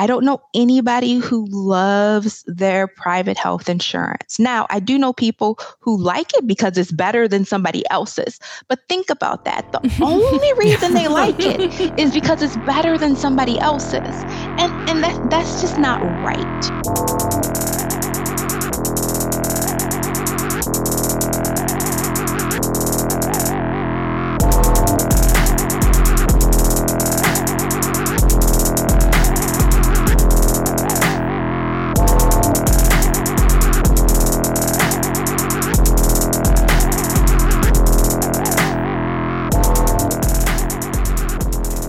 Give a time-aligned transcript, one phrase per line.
[0.00, 4.38] I don't know anybody who loves their private health insurance.
[4.38, 8.40] Now, I do know people who like it because it's better than somebody else's.
[8.66, 9.70] But think about that.
[9.72, 11.60] The only reason they like it
[11.98, 14.24] is because it's better than somebody else's.
[14.56, 17.60] And and that, that's just not right.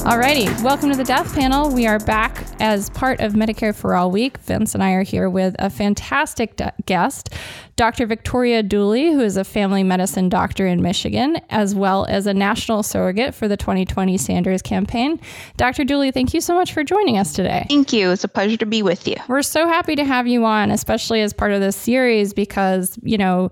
[0.01, 1.69] Alrighty, welcome to the Death Panel.
[1.69, 4.35] We are back as part of Medicare for All Week.
[4.39, 7.35] Vince and I are here with a fantastic de- guest,
[7.75, 8.07] Dr.
[8.07, 12.81] Victoria Dooley, who is a family medicine doctor in Michigan, as well as a national
[12.81, 15.19] surrogate for the 2020 Sanders campaign.
[15.57, 15.83] Dr.
[15.83, 17.67] Dooley, thank you so much for joining us today.
[17.69, 18.09] Thank you.
[18.09, 19.17] It's a pleasure to be with you.
[19.27, 23.19] We're so happy to have you on, especially as part of this series, because, you
[23.19, 23.51] know,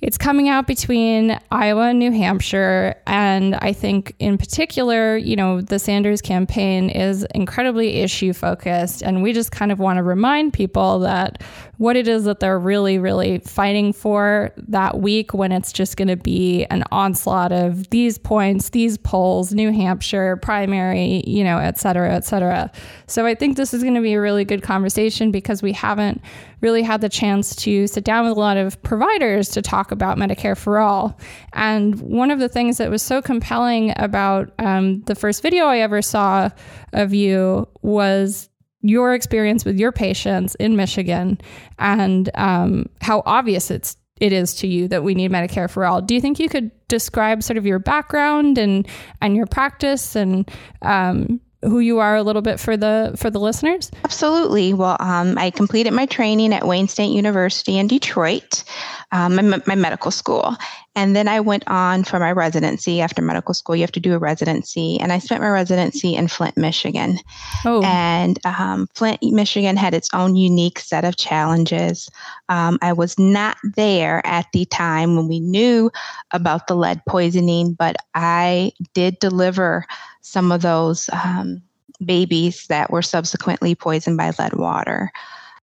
[0.00, 2.94] it's coming out between Iowa and New Hampshire.
[3.06, 9.02] And I think, in particular, you know, the Sanders campaign is incredibly issue focused.
[9.02, 11.42] And we just kind of want to remind people that
[11.80, 16.08] what it is that they're really, really fighting for that week when it's just going
[16.08, 21.78] to be an onslaught of these points, these polls, New Hampshire, primary, you know, et
[21.78, 22.70] cetera, et cetera.
[23.06, 26.20] So I think this is going to be a really good conversation because we haven't
[26.60, 30.18] really had the chance to sit down with a lot of providers to talk about
[30.18, 31.18] Medicare for All.
[31.54, 35.78] And one of the things that was so compelling about um, the first video I
[35.78, 36.50] ever saw
[36.92, 38.49] of you was
[38.82, 41.38] your experience with your patients in Michigan
[41.78, 46.02] and um, how obvious it's it is to you that we need Medicare for all.
[46.02, 48.86] Do you think you could describe sort of your background and
[49.20, 50.50] and your practice and
[50.82, 53.90] um, who you are a little bit for the for the listeners?
[54.04, 54.72] Absolutely.
[54.72, 58.64] Well, um, I completed my training at Wayne State University in Detroit,
[59.12, 60.56] um, my, my, medical school,
[60.94, 63.00] and then I went on for my residency.
[63.00, 66.28] After medical school, you have to do a residency, and I spent my residency in
[66.28, 67.18] Flint, Michigan.
[67.64, 67.82] Oh.
[67.84, 72.10] And um, Flint, Michigan had its own unique set of challenges.
[72.48, 75.90] Um, I was not there at the time when we knew
[76.30, 79.84] about the lead poisoning, but I did deliver
[80.20, 81.62] some of those um,
[82.04, 85.10] babies that were subsequently poisoned by lead water.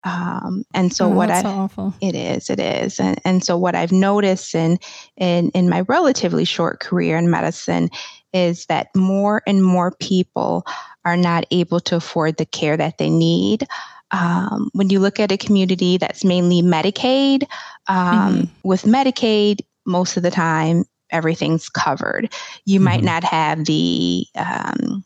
[0.04, 3.74] Um, and so oh, what I so it is it is and, and so what
[3.74, 4.78] I've noticed in
[5.18, 7.90] in in my relatively short career in medicine
[8.32, 10.64] is that more and more people
[11.06, 13.66] are not able to afford the care that they need.
[14.12, 17.44] Um, when you look at a community that's mainly Medicaid,
[17.88, 18.44] um, mm-hmm.
[18.64, 22.34] with Medicaid, most of the time everything's covered.
[22.66, 22.86] You mm-hmm.
[22.86, 25.03] might not have the um,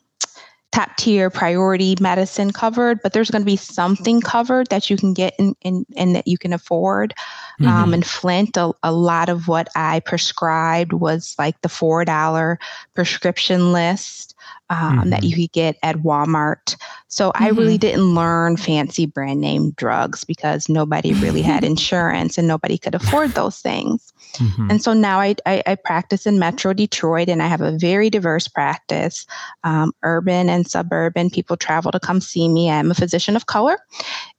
[0.71, 5.13] top tier priority medicine covered, but there's going to be something covered that you can
[5.13, 7.13] get and in, in, in, that you can afford.
[7.59, 7.77] Um, mm-hmm.
[7.77, 12.57] Um, in Flint, a, a, lot of what I prescribed was like the $4
[12.93, 14.35] prescription list
[14.69, 15.09] um, mm-hmm.
[15.09, 16.75] that you could get at Walmart.
[17.07, 17.43] So mm-hmm.
[17.43, 17.79] I really mm-hmm.
[17.79, 23.31] didn't learn fancy brand name drugs because nobody really had insurance and nobody could afford
[23.31, 24.13] those things.
[24.35, 24.71] Mm-hmm.
[24.71, 28.09] And so now I, I, I, practice in Metro Detroit and I have a very
[28.09, 29.25] diverse practice,
[29.63, 31.29] um, urban and suburban.
[31.29, 32.69] People travel to come see me.
[32.69, 33.79] I'm a physician of color,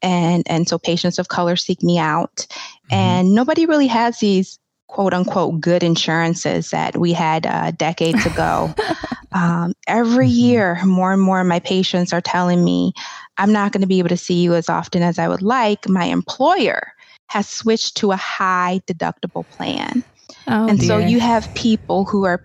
[0.03, 2.37] and, and so patients of color seek me out.
[2.37, 2.95] Mm-hmm.
[2.95, 4.59] And nobody really has these
[4.91, 8.75] quote unquote good insurances that we had uh, decades ago.
[9.33, 10.41] um, every mm-hmm.
[10.41, 12.93] year, more and more of my patients are telling me,
[13.39, 15.89] I'm not going to be able to see you as often as I would like.
[15.89, 16.93] My employer
[17.29, 20.03] has switched to a high deductible plan.
[20.47, 20.89] Oh, and dear.
[20.89, 22.43] so you have people who are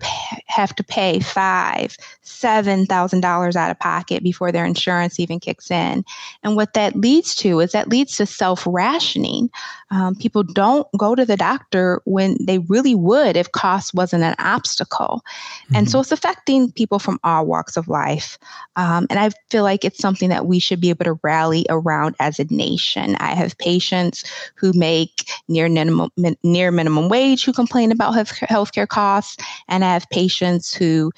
[0.48, 5.72] have to pay five, seven thousand dollars out of pocket before their insurance even kicks
[5.72, 6.04] in.
[6.44, 9.50] And what that leads to is that leads to self rationing.
[9.96, 14.36] Um, people don't go to the doctor when they really would if cost wasn't an
[14.40, 15.24] obstacle.
[15.24, 15.76] Mm-hmm.
[15.76, 16.02] And so mm-hmm.
[16.02, 18.38] it's affecting people from all walks of life.
[18.76, 22.16] Um, and I feel like it's something that we should be able to rally around
[22.20, 23.16] as a nation.
[23.22, 24.26] I have patients
[24.56, 26.10] who make near minimum
[26.44, 29.38] near minimum wage who complain about health healthcare costs,
[29.70, 31.12] and I have patients who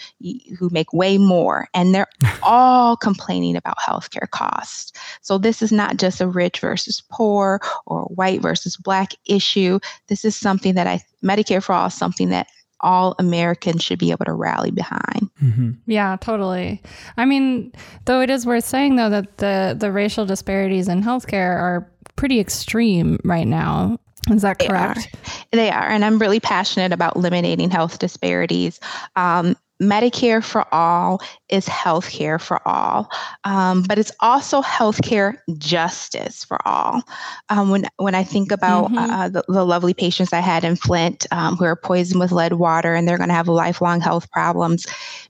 [0.60, 2.08] who make way more, and they're
[2.44, 4.92] all complaining about healthcare costs.
[5.22, 9.80] So this is not just a rich versus poor or white versus black issue.
[10.08, 12.48] This is something that I Medicare for all is something that
[12.82, 15.30] all Americans should be able to rally behind.
[15.42, 15.72] Mm-hmm.
[15.88, 16.82] Yeah, totally.
[17.18, 17.72] I mean,
[18.06, 22.40] though it is worth saying though that the the racial disparities in healthcare are pretty
[22.40, 23.98] extreme right now.
[24.30, 25.08] Is that correct?
[25.52, 25.70] They are.
[25.70, 25.88] they are.
[25.88, 28.80] And I'm really passionate about eliminating health disparities.
[29.16, 33.10] Um, Medicare for all is healthcare for all,
[33.44, 37.04] um, but it's also healthcare justice for all.
[37.50, 38.98] Um, when when I think about mm-hmm.
[38.98, 42.54] uh, the, the, lovely patients I had in Flint um, who are poisoned with lead
[42.54, 44.86] water and they're going to have lifelong health problems,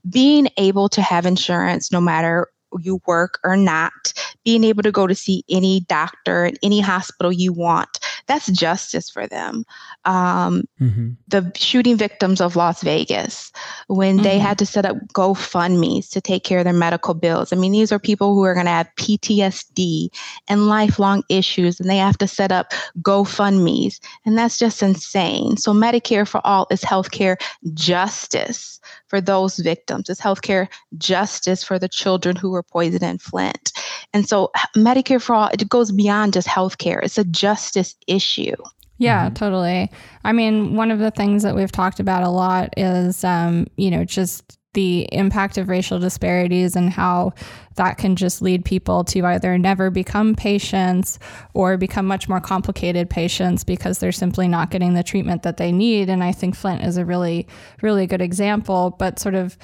[0.08, 2.48] being able to have insurance no matter
[2.80, 4.12] you work or not,
[4.44, 7.98] being able to go to see any doctor at any hospital you want.
[8.26, 9.64] That's justice for them.
[10.08, 11.10] Um, mm-hmm.
[11.28, 13.52] The shooting victims of Las Vegas,
[13.88, 14.24] when mm-hmm.
[14.24, 17.52] they had to set up GoFundMe's to take care of their medical bills.
[17.52, 20.08] I mean, these are people who are going to have PTSD
[20.48, 22.72] and lifelong issues, and they have to set up
[23.02, 24.00] GoFundMe's.
[24.24, 25.58] And that's just insane.
[25.58, 27.36] So, Medicare for All is healthcare
[27.74, 33.72] justice for those victims, it's healthcare justice for the children who were poisoned in Flint.
[34.12, 37.02] And so Medicare for all, it goes beyond just healthcare.
[37.02, 38.56] It's a justice issue.
[38.98, 39.34] Yeah, mm-hmm.
[39.34, 39.90] totally.
[40.24, 43.90] I mean, one of the things that we've talked about a lot is, um, you
[43.90, 47.32] know, just the impact of racial disparities and how
[47.76, 51.18] that can just lead people to either never become patients
[51.54, 55.72] or become much more complicated patients because they're simply not getting the treatment that they
[55.72, 56.10] need.
[56.10, 57.48] And I think Flint is a really,
[57.82, 58.94] really good example.
[58.98, 59.56] But sort of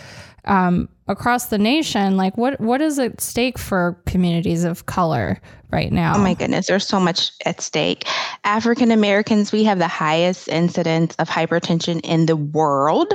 [0.46, 5.92] um, across the nation, like what what is at stake for communities of color right
[5.92, 6.14] now?
[6.14, 8.06] Oh my goodness, there's so much at stake.
[8.44, 13.12] African Americans, we have the highest incidence of hypertension in the world.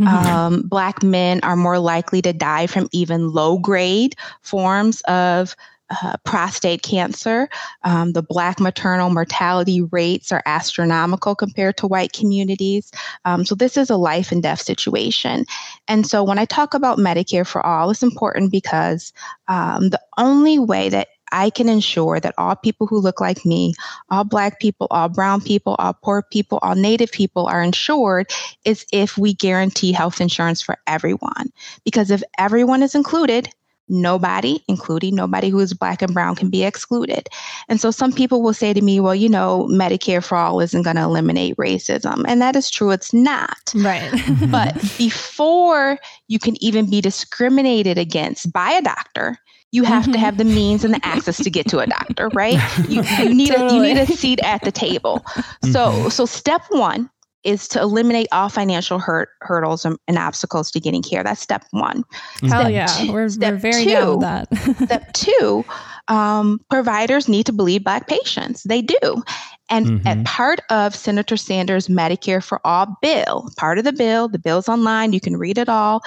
[0.00, 0.06] Mm-hmm.
[0.08, 5.54] Um, black men are more likely to die from even low grade forms of
[5.90, 7.48] uh, prostate cancer.
[7.82, 12.90] Um, the black maternal mortality rates are astronomical compared to white communities.
[13.24, 15.44] Um, so, this is a life and death situation.
[15.88, 19.12] And so, when I talk about Medicare for all, it's important because
[19.48, 23.74] um, the only way that I can ensure that all people who look like me,
[24.10, 28.30] all Black people, all Brown people, all poor people, all Native people are insured
[28.64, 31.52] is if we guarantee health insurance for everyone.
[31.84, 33.48] Because if everyone is included,
[33.90, 37.28] nobody, including nobody who is black and brown, can be excluded.
[37.68, 40.82] And so some people will say to me, well, you know, Medicare for all isn't
[40.82, 42.24] going to eliminate racism.
[42.26, 43.72] And that is true, it's not.
[43.74, 44.10] Right.
[44.50, 45.98] but before
[46.28, 49.38] you can even be discriminated against by a doctor,
[49.72, 52.58] you have to have the means and the access to get to a doctor, right?
[52.88, 53.68] You, you need totally.
[53.68, 55.24] a, you need a seat at the table.
[55.62, 56.08] So mm-hmm.
[56.08, 57.10] so step one
[57.44, 61.22] is to eliminate all financial hurt, hurdles and, and, obstacles to getting care.
[61.22, 62.04] That's step one.
[62.42, 64.76] Hell step yeah, two, we're, we're very two, down with that.
[64.84, 65.64] step two,
[66.08, 68.64] um, providers need to believe Black patients.
[68.64, 69.22] They do.
[69.70, 70.24] And mm-hmm.
[70.24, 75.12] part of Senator Sanders' Medicare for All bill, part of the bill, the bill's online,
[75.12, 76.02] you can read it all,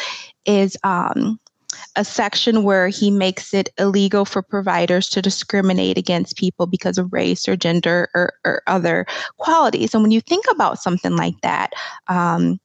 [0.45, 1.39] is um,
[1.95, 7.11] a section where he makes it illegal for providers to discriminate against people because of
[7.11, 9.05] race or gender or, or other
[9.37, 9.93] qualities.
[9.93, 11.73] And when you think about something like that,
[12.07, 12.59] um,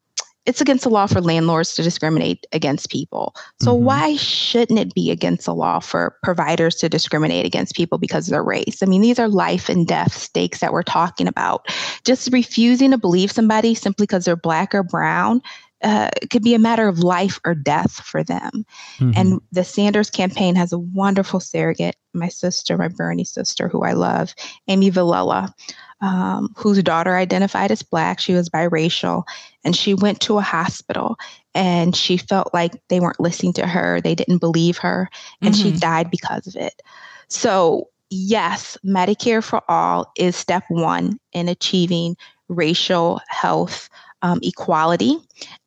[0.49, 3.35] it's against the law for landlords to discriminate against people.
[3.61, 3.85] So mm-hmm.
[3.85, 8.33] why shouldn't it be against the law for providers to discriminate against people because of
[8.33, 8.83] their race?
[8.83, 11.67] I mean, these are life and death stakes that we're talking about.
[12.05, 15.43] Just refusing to believe somebody simply because they're black or brown
[15.83, 18.67] uh, it could be a matter of life or death for them.
[18.99, 19.13] Mm-hmm.
[19.17, 23.93] And the Sanders campaign has a wonderful surrogate, my sister, my Bernie sister, who I
[23.93, 24.35] love,
[24.67, 25.53] Amy Vilela,
[26.01, 28.19] um, whose daughter identified as Black.
[28.19, 29.25] She was biracial,
[29.65, 31.17] and she went to a hospital
[31.55, 35.11] and she felt like they weren't listening to her, they didn't believe her,
[35.43, 35.71] and mm-hmm.
[35.71, 36.83] she died because of it.
[37.29, 42.17] So, yes, Medicare for all is step one in achieving
[42.49, 43.89] racial health
[44.23, 45.17] um, equality.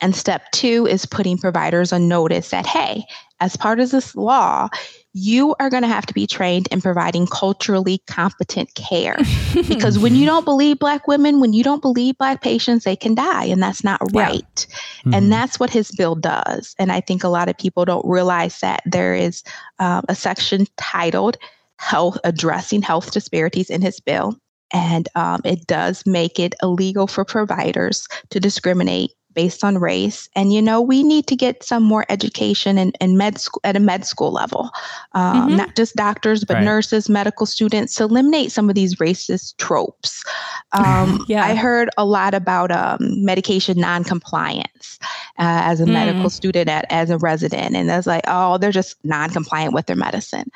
[0.00, 3.04] And step two is putting providers on notice that, hey,
[3.40, 4.68] as part of this law,
[5.14, 9.16] you are going to have to be trained in providing culturally competent care.
[9.68, 13.14] because when you don't believe Black women, when you don't believe Black patients, they can
[13.14, 14.44] die, and that's not right.
[14.44, 15.14] Mm-hmm.
[15.14, 16.74] And that's what his bill does.
[16.78, 19.42] And I think a lot of people don't realize that there is
[19.78, 21.36] um, a section titled
[21.78, 24.36] Health Addressing Health Disparities in his bill.
[24.72, 30.28] And um, it does make it illegal for providers to discriminate based on race.
[30.34, 33.76] And, you know, we need to get some more education in, in med school at
[33.76, 34.70] a med school level,
[35.12, 35.56] um, mm-hmm.
[35.56, 36.64] not just doctors, but right.
[36.64, 40.24] nurses, medical students to eliminate some of these racist tropes.
[40.72, 41.44] Um, yeah.
[41.44, 44.98] I heard a lot about um, medication noncompliance
[45.38, 45.92] uh, as a mm.
[45.92, 47.74] medical student, at, as a resident.
[47.74, 50.50] And that's like, oh, they're just noncompliant with their medicine.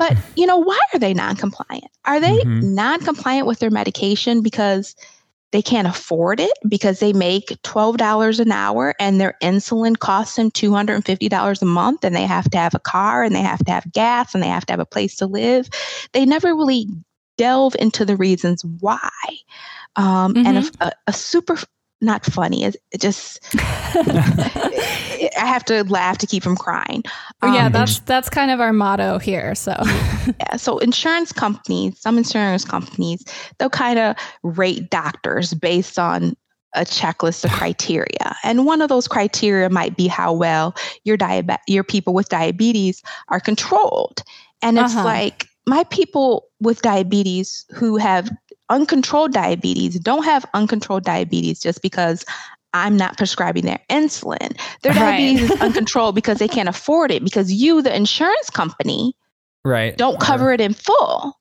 [0.00, 1.90] But, you know, why are they non compliant?
[2.06, 2.74] Are they mm-hmm.
[2.74, 4.96] non compliant with their medication because
[5.52, 10.50] they can't afford it because they make $12 an hour and their insulin costs them
[10.50, 13.92] $250 a month and they have to have a car and they have to have
[13.92, 15.68] gas and they have to have a place to live.
[16.12, 16.86] They never really
[17.36, 19.10] delve into the reasons why.
[19.96, 20.46] Um, mm-hmm.
[20.46, 21.58] And a, a, super
[22.00, 22.64] not funny.
[22.64, 27.02] It, it just I have to laugh to keep from crying.
[27.42, 29.54] Um, yeah, that's that's kind of our motto here.
[29.54, 29.74] So
[30.40, 33.24] yeah, so insurance companies, some insurance companies,
[33.58, 36.34] they'll kind of rate doctors based on
[36.74, 38.36] a checklist of criteria.
[38.44, 43.02] And one of those criteria might be how well your diabe- your people with diabetes
[43.28, 44.22] are controlled.
[44.62, 45.04] And it's uh-huh.
[45.04, 48.30] like my people with diabetes who have
[48.70, 52.24] uncontrolled diabetes don't have uncontrolled diabetes just because
[52.72, 54.58] I'm not prescribing their insulin.
[54.82, 55.56] Their diabetes right.
[55.56, 59.14] is uncontrolled because they can't afford it because you, the insurance company,
[59.64, 60.32] right, don't uh-huh.
[60.32, 61.36] cover it in full.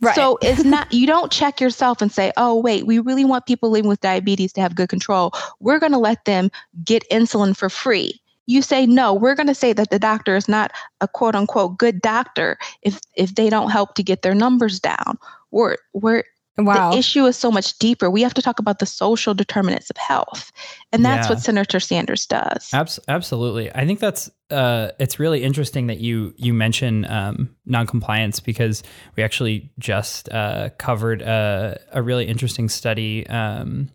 [0.00, 0.14] Right.
[0.14, 3.70] So it's not you don't check yourself and say, "Oh, wait, we really want people
[3.70, 5.32] living with diabetes to have good control.
[5.58, 6.50] We're going to let them
[6.84, 10.48] get insulin for free." You say, "No, we're going to say that the doctor is
[10.48, 10.70] not
[11.00, 15.18] a quote unquote good doctor if if they don't help to get their numbers down."
[15.50, 16.22] We're we're
[16.58, 16.90] Wow.
[16.90, 18.10] The issue is so much deeper.
[18.10, 20.50] We have to talk about the social determinants of health.
[20.92, 21.34] And that's yeah.
[21.34, 22.70] what Senator Sanders does.
[22.72, 23.72] Abs- absolutely.
[23.72, 28.82] I think that's uh, it's really interesting that you you mention um, noncompliance because
[29.14, 33.90] we actually just uh, covered a, a, really interesting study um,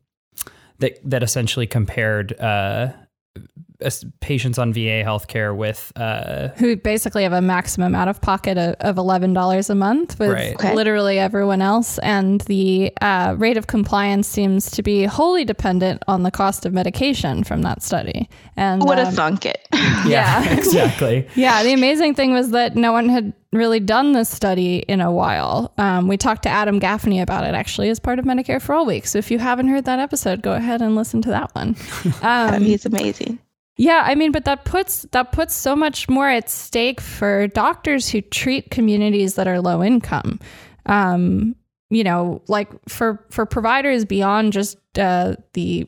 [0.80, 2.94] that that essentially compared uh,
[4.20, 8.76] patients on VA healthcare with uh, who basically have a maximum out of pocket of,
[8.80, 10.56] of eleven dollars a month with right.
[10.56, 10.76] okay.
[10.76, 16.24] literally everyone else, and the uh, rate of compliance seems to be wholly dependent on
[16.24, 18.30] the cost of medication from that study.
[18.56, 19.68] And would have um, thunk it.
[19.74, 20.54] yeah, yeah.
[20.58, 21.28] exactly.
[21.36, 25.12] Yeah, the amazing thing was that no one had really done this study in a
[25.12, 25.74] while.
[25.78, 28.86] Um, we talked to Adam Gaffney about it actually as part of Medicare for All
[28.86, 29.06] Week.
[29.06, 31.76] So if you haven't heard that episode, go ahead and listen to that one.
[32.22, 33.40] Um, he's amazing.
[33.76, 38.10] Yeah, I mean, but that puts that puts so much more at stake for doctors
[38.10, 40.40] who treat communities that are low income.
[40.86, 41.56] Um,
[41.90, 45.88] you know, like for for providers beyond just uh, the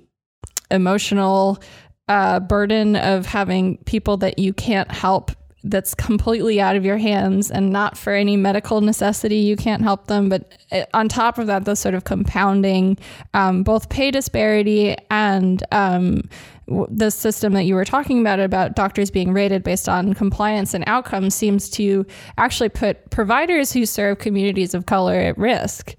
[0.72, 1.62] emotional
[2.08, 5.32] uh, burden of having people that you can't help
[5.66, 10.06] that's completely out of your hands and not for any medical necessity you can't help
[10.06, 12.96] them but uh, on top of that the sort of compounding
[13.34, 16.22] um, both pay disparity and um,
[16.68, 20.84] the system that you were talking about about doctors being rated based on compliance and
[20.88, 22.06] outcomes seems to
[22.38, 25.96] actually put providers who serve communities of color at risk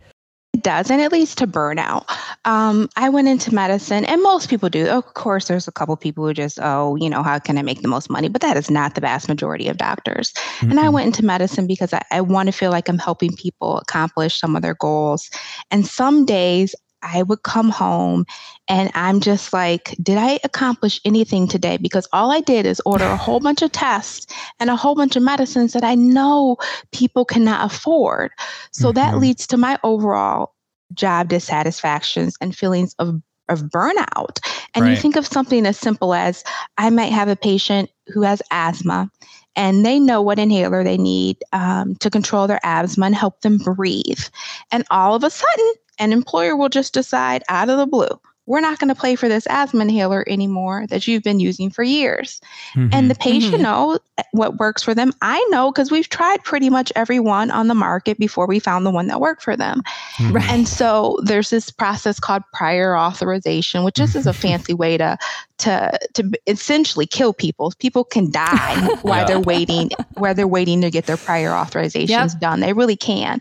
[0.56, 2.08] it does, and it leads to burnout.
[2.46, 4.86] Um, I went into medicine, and most people do.
[4.86, 7.82] Of course, there's a couple people who just, oh, you know, how can I make
[7.82, 8.28] the most money?
[8.28, 10.32] But that is not the vast majority of doctors.
[10.32, 10.70] Mm-hmm.
[10.70, 13.76] And I went into medicine because I, I want to feel like I'm helping people
[13.76, 15.28] accomplish some of their goals.
[15.70, 16.74] And some days
[17.06, 18.26] I would come home
[18.68, 21.76] and I'm just like, did I accomplish anything today?
[21.76, 24.26] Because all I did is order a whole bunch of tests
[24.58, 26.56] and a whole bunch of medicines that I know
[26.92, 28.32] people cannot afford.
[28.72, 28.96] So mm-hmm.
[28.96, 30.54] that leads to my overall
[30.94, 34.40] job dissatisfactions and feelings of of burnout.
[34.74, 34.90] And right.
[34.90, 36.42] you think of something as simple as
[36.78, 39.08] I might have a patient who has asthma
[39.56, 43.58] and they know what inhaler they need um, to control their asthma and help them
[43.58, 44.24] breathe.
[44.70, 48.60] And all of a sudden, an employer will just decide out of the blue, we're
[48.60, 52.40] not going to pay for this asthma inhaler anymore that you've been using for years.
[52.74, 52.90] Mm-hmm.
[52.92, 53.62] And the patient mm-hmm.
[53.62, 53.98] knows
[54.30, 55.12] what works for them.
[55.20, 58.86] I know because we've tried pretty much every one on the market before we found
[58.86, 59.82] the one that worked for them.
[60.16, 60.36] Mm-hmm.
[60.48, 65.18] And so there's this process called prior authorization, which just is a fancy way to
[65.58, 67.72] to to essentially kill people.
[67.78, 69.24] People can die while yeah.
[69.24, 72.40] they're waiting while they're waiting to get their prior authorizations yep.
[72.40, 72.60] done.
[72.60, 73.40] They really can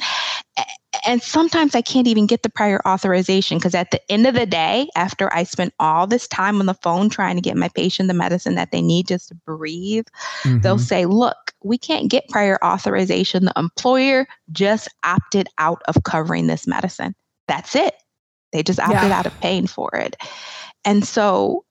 [1.06, 4.46] and sometimes I can't even get the prior authorization because at the end of the
[4.46, 8.08] day, after I spent all this time on the phone trying to get my patient
[8.08, 10.06] the medicine that they need just to breathe,
[10.44, 10.60] mm-hmm.
[10.60, 13.46] they'll say, Look, we can't get prior authorization.
[13.46, 17.16] The employer just opted out of covering this medicine.
[17.48, 17.96] That's it.
[18.52, 19.20] They just opted yeah.
[19.20, 20.16] out of paying for it.
[20.86, 21.65] And so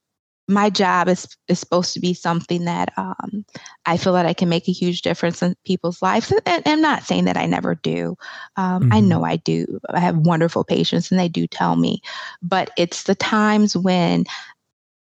[0.47, 3.45] my job is is supposed to be something that um,
[3.85, 6.31] I feel that I can make a huge difference in people's lives.
[6.31, 8.17] And, and I'm not saying that I never do.
[8.55, 8.93] Um, mm-hmm.
[8.93, 9.79] I know I do.
[9.89, 12.01] I have wonderful patients, and they do tell me.
[12.41, 14.25] But it's the times when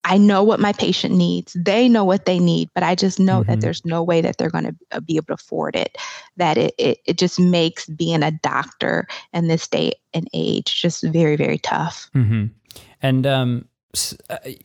[0.04, 1.56] I know what my patient needs.
[1.58, 3.52] They know what they need, but I just know mm-hmm.
[3.52, 5.98] that there's no way that they're going to uh, be able to afford it.
[6.38, 11.04] That it, it it just makes being a doctor in this day and age just
[11.04, 12.10] very very tough.
[12.16, 12.48] Mm-hmm.
[13.02, 13.69] And um,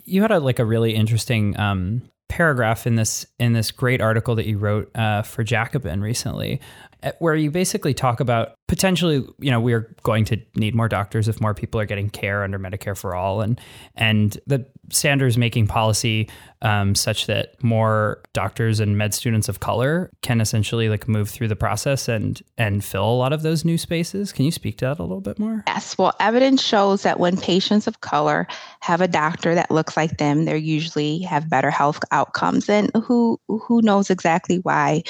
[0.05, 4.35] you had a like a really interesting um, paragraph in this in this great article
[4.35, 6.61] that you wrote uh, for Jacobin recently,
[7.03, 10.89] uh, where you basically talk about potentially, you know, we are going to need more
[10.89, 13.61] doctors if more people are getting care under Medicare for all, and
[13.95, 16.29] and the Sanders making policy
[16.61, 21.49] um, such that more doctors and med students of color can essentially like move through
[21.49, 24.33] the process and and fill a lot of those new spaces.
[24.33, 25.63] Can you speak to that a little bit more?
[25.67, 25.97] Yes.
[25.97, 28.47] Well, evidence shows that when patients of color
[28.81, 32.69] have a doctor that looks like them, they usually have better health outcomes.
[32.69, 35.03] And who who knows exactly why?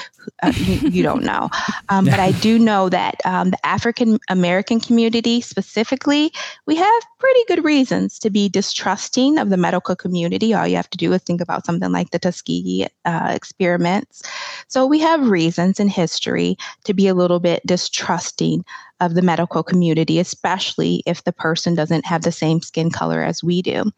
[0.42, 1.50] Uh, you, you, don't know.
[1.90, 6.32] Um, but I do know that um, the African American community specifically,
[6.66, 10.54] we have pretty good reasons to be distrusting of the medical community.
[10.54, 14.22] All you have to do is think about something like the Tuskegee uh, experiments.
[14.68, 18.64] So we have reasons in history to be a little bit distrusting
[19.00, 23.42] of the medical community, especially if the person doesn't have the same skin color as
[23.42, 23.90] we do.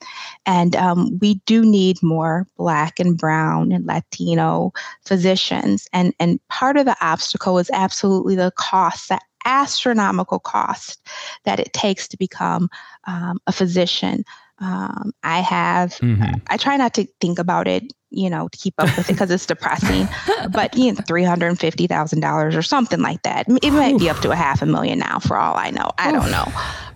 [0.47, 4.73] And um, we do need more Black and Brown and Latino
[5.05, 5.87] physicians.
[5.93, 11.07] And, and part of the obstacle is absolutely the cost that astronomical cost
[11.45, 12.69] that it takes to become
[13.07, 14.25] um, a physician.
[14.59, 16.37] Um, I have, mm-hmm.
[16.49, 19.31] I try not to think about it, you know, to keep up with it because
[19.31, 20.09] it's depressing,
[20.51, 23.47] but you know, $350,000 or something like that.
[23.63, 25.91] It might be up to a half a million now for all I know.
[25.99, 26.47] I don't know.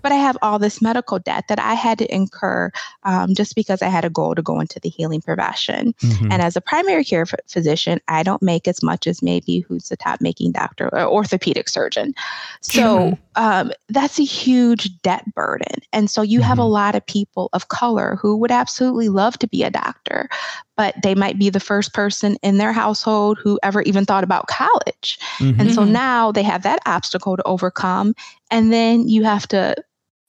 [0.03, 2.71] But I have all this medical debt that I had to incur
[3.05, 5.95] um, just because I had a goal to go into the healing profession.
[5.95, 6.33] Mm-hmm.
[6.33, 9.89] And as a primary care f- physician, I don't make as much as maybe who's
[9.89, 12.15] the top making doctor or orthopedic surgeon.
[12.61, 15.81] So um, that's a huge debt burden.
[15.93, 16.49] And so you mm-hmm.
[16.49, 16.73] have a mm-hmm.
[16.73, 20.29] lot of people of color who would absolutely love to be a doctor,
[20.77, 24.47] but they might be the first person in their household who ever even thought about
[24.47, 25.19] college.
[25.39, 25.61] Mm-hmm.
[25.61, 28.15] And so now they have that obstacle to overcome.
[28.51, 29.75] And then you have to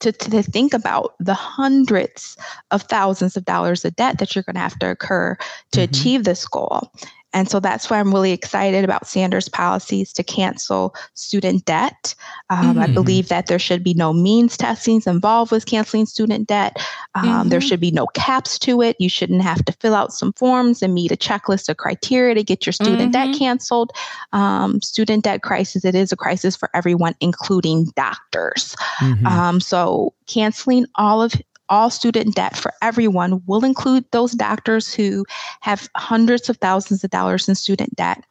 [0.02, 2.36] to, to think about the hundreds
[2.70, 5.36] of thousands of dollars of debt that you're going to have to incur
[5.72, 5.90] to mm-hmm.
[5.90, 6.92] achieve this goal.
[7.32, 12.14] And so that's why I'm really excited about Sanders' policies to cancel student debt.
[12.50, 12.78] Um, mm-hmm.
[12.80, 16.76] I believe that there should be no means testings involved with canceling student debt.
[17.14, 17.48] Um, mm-hmm.
[17.48, 18.96] There should be no caps to it.
[18.98, 22.42] You shouldn't have to fill out some forms and meet a checklist of criteria to
[22.42, 23.30] get your student mm-hmm.
[23.30, 23.92] debt canceled.
[24.32, 28.76] Um, student debt crisis, it is a crisis for everyone, including doctors.
[28.98, 29.26] Mm-hmm.
[29.26, 31.34] Um, so canceling all of
[31.72, 35.24] all student debt for everyone will include those doctors who
[35.62, 38.22] have hundreds of thousands of dollars in student debt.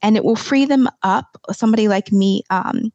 [0.00, 2.44] And it will free them up, somebody like me.
[2.50, 2.92] Um,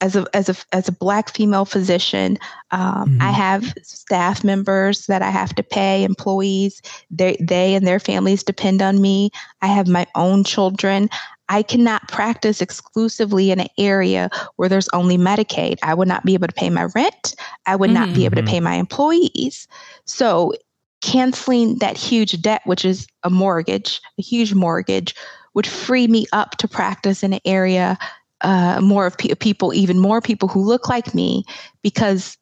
[0.00, 2.38] as a as a as a black female physician,
[2.70, 3.20] um, mm-hmm.
[3.20, 6.80] I have staff members that I have to pay, employees.
[7.10, 9.30] They they and their families depend on me.
[9.60, 11.08] I have my own children.
[11.48, 15.78] I cannot practice exclusively in an area where there's only Medicaid.
[15.82, 17.34] I would not be able to pay my rent.
[17.66, 18.06] I would mm-hmm.
[18.06, 18.50] not be able to mm-hmm.
[18.50, 19.66] pay my employees.
[20.04, 20.52] So,
[21.00, 25.14] canceling that huge debt, which is a mortgage, a huge mortgage,
[25.54, 27.96] would free me up to practice in an area
[28.40, 31.44] uh, more of pe- people, even more people who look like me,
[31.82, 32.36] because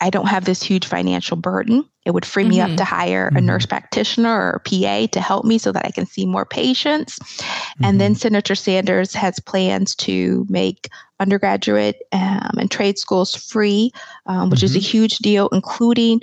[0.00, 1.88] I don't have this huge financial burden.
[2.04, 2.50] It would free mm-hmm.
[2.50, 2.76] me up mm-hmm.
[2.76, 3.36] to hire mm-hmm.
[3.36, 6.44] a nurse practitioner or a PA to help me so that I can see more
[6.44, 7.18] patients.
[7.18, 7.84] Mm-hmm.
[7.84, 8.18] And then mm-hmm.
[8.18, 10.88] Senator Sanders has plans to make
[11.22, 13.90] undergraduate um, and trade schools free,
[14.26, 14.98] um, which is a mm-hmm.
[14.98, 16.20] huge deal, including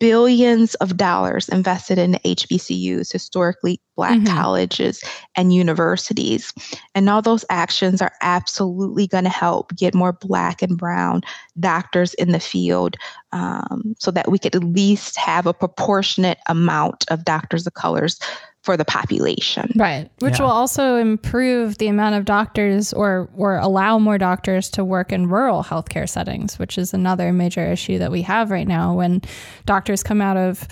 [0.00, 5.02] billions of dollars invested in HBCUs, historically Black colleges
[5.34, 6.52] and universities.
[6.94, 11.22] And all those actions are absolutely going to help get more Black and Brown
[11.58, 12.96] doctors in the field
[13.32, 18.20] um, so that we could at least have a proportionate amount of doctors of colors
[18.62, 19.72] for the population.
[19.76, 20.10] Right.
[20.18, 20.44] Which yeah.
[20.44, 25.28] will also improve the amount of doctors or or allow more doctors to work in
[25.28, 29.22] rural healthcare settings, which is another major issue that we have right now when
[29.64, 30.66] doctors come out of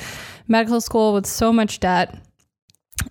[0.49, 2.18] medical school with so much debt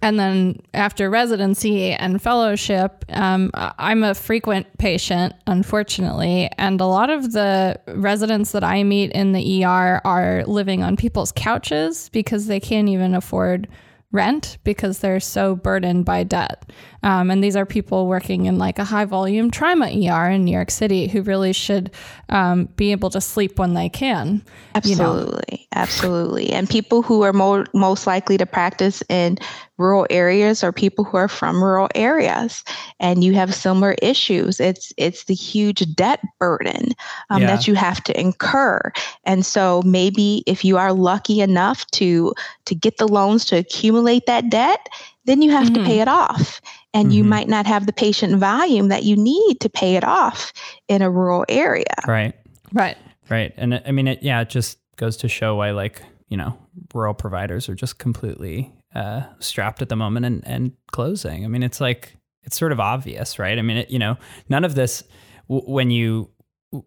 [0.02, 6.50] and then after residency and fellowship, um, I'm a frequent patient, unfortunately.
[6.58, 10.98] And a lot of the residents that I meet in the ER are living on
[10.98, 13.68] people's couches because they can't even afford
[14.12, 16.72] rent because they're so burdened by debt.
[17.04, 20.52] Um, and these are people working in like a high volume trauma ER in New
[20.52, 21.92] York City who really should
[22.30, 24.42] um, be able to sleep when they can.
[24.74, 25.44] Absolutely.
[25.50, 25.66] You know?
[25.74, 26.50] Absolutely.
[26.52, 29.38] And people who are more, most likely to practice in
[29.78, 32.64] rural areas are people who are from rural areas
[33.00, 34.60] and you have similar issues.
[34.60, 36.94] It's it's the huge debt burden
[37.30, 37.48] um, yeah.
[37.48, 38.92] that you have to incur.
[39.24, 42.34] And so maybe if you are lucky enough to
[42.66, 44.88] to get the loans to accumulate that debt
[45.26, 45.84] then you have mm-hmm.
[45.84, 46.62] to pay it off.
[46.94, 47.18] And mm-hmm.
[47.18, 50.54] you might not have the patient volume that you need to pay it off
[50.88, 51.96] in a rural area.
[52.08, 52.36] Right.
[52.72, 52.98] Right.
[53.30, 53.54] Right.
[53.58, 56.58] And i mean it yeah it just goes to show why like you know
[56.94, 61.46] rural providers are just completely uh, strapped at the moment and, and closing.
[61.46, 63.60] I mean, it's like, it's sort of obvious, right?
[63.60, 64.18] I mean, it, you know,
[64.50, 65.04] none of this,
[65.50, 66.30] w- when you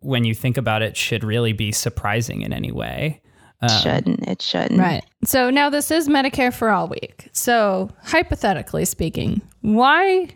[0.00, 3.22] when you think about it should really be surprising in any way.
[3.60, 8.84] Um, shouldn't it shouldn't right so now this is medicare for all week so hypothetically
[8.84, 10.28] speaking why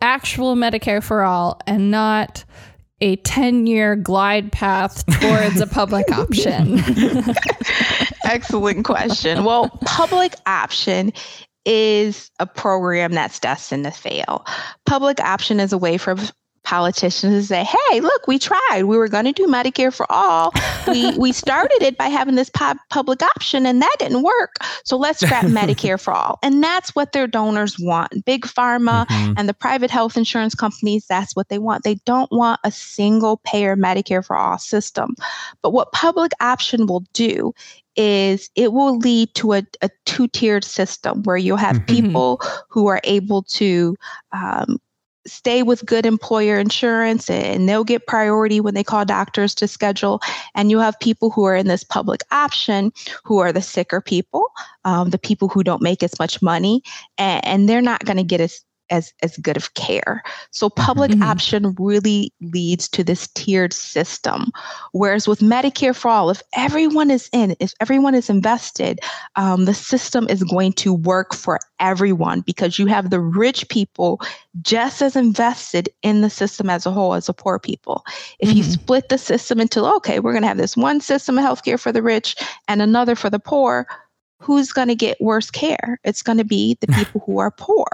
[0.00, 2.42] actual medicare for all and not
[3.00, 6.80] a 10 year glide path towards a public option?
[8.24, 9.44] Excellent question.
[9.44, 11.12] Well, public option
[11.64, 14.46] is a program that's destined to fail.
[14.86, 16.16] Public option is a way for
[16.64, 18.84] politicians to say, "Hey, look, we tried.
[18.84, 20.52] We were going to do Medicare for all.
[20.86, 24.56] We we started it by having this pub- public option, and that didn't work.
[24.84, 28.24] So let's scrap Medicare for all." And that's what their donors want.
[28.24, 29.34] Big pharma mm-hmm.
[29.36, 31.06] and the private health insurance companies.
[31.08, 31.84] That's what they want.
[31.84, 35.14] They don't want a single payer Medicare for all system.
[35.62, 37.52] But what public option will do
[37.96, 42.02] is it will lead to a, a two tiered system where you'll have mm-hmm.
[42.02, 43.96] people who are able to
[44.32, 44.78] um,
[45.26, 50.20] stay with good employer insurance and they'll get priority when they call doctors to schedule.
[50.54, 52.92] And you have people who are in this public option
[53.24, 54.50] who are the sicker people,
[54.84, 56.82] um, the people who don't make as much money,
[57.18, 60.22] and, and they're not going to get as as as good of care.
[60.50, 61.22] So public mm-hmm.
[61.22, 64.50] option really leads to this tiered system.
[64.92, 69.00] Whereas with Medicare for all, if everyone is in, if everyone is invested,
[69.36, 74.20] um, the system is going to work for everyone because you have the rich people
[74.60, 78.04] just as invested in the system as a whole as the poor people.
[78.38, 78.58] If mm-hmm.
[78.58, 81.80] you split the system into okay, we're going to have this one system of healthcare
[81.80, 82.36] for the rich
[82.68, 83.86] and another for the poor.
[84.42, 86.00] Who's going to get worse care?
[86.02, 87.86] It's going to be the people who are poor.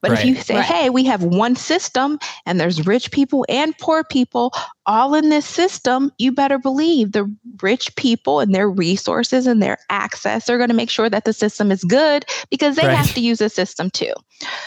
[0.00, 0.20] But right.
[0.20, 0.64] if you say, right.
[0.64, 4.52] hey, we have one system and there's rich people and poor people
[4.86, 9.78] all in this system, you better believe the rich people and their resources and their
[9.88, 12.96] access are going to make sure that the system is good because they right.
[12.96, 14.12] have to use the system too.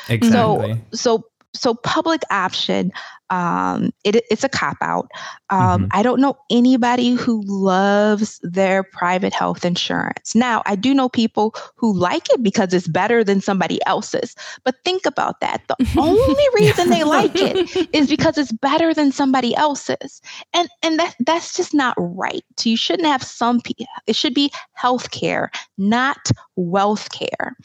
[0.10, 0.82] Exactly.
[0.92, 1.26] So, so
[1.58, 2.92] so public option
[3.30, 5.10] um, it, it's a cop out.
[5.50, 5.86] Um, mm-hmm.
[5.92, 10.36] I don't know anybody who loves their private health insurance.
[10.36, 14.36] Now, I do know people who like it because it's better than somebody else's.
[14.64, 15.62] But think about that.
[15.68, 20.22] The only reason they like it is because it's better than somebody else's,
[20.54, 22.44] and and that that's just not right.
[22.58, 23.62] So you shouldn't have some.
[24.06, 27.56] It should be health care, not wealth care.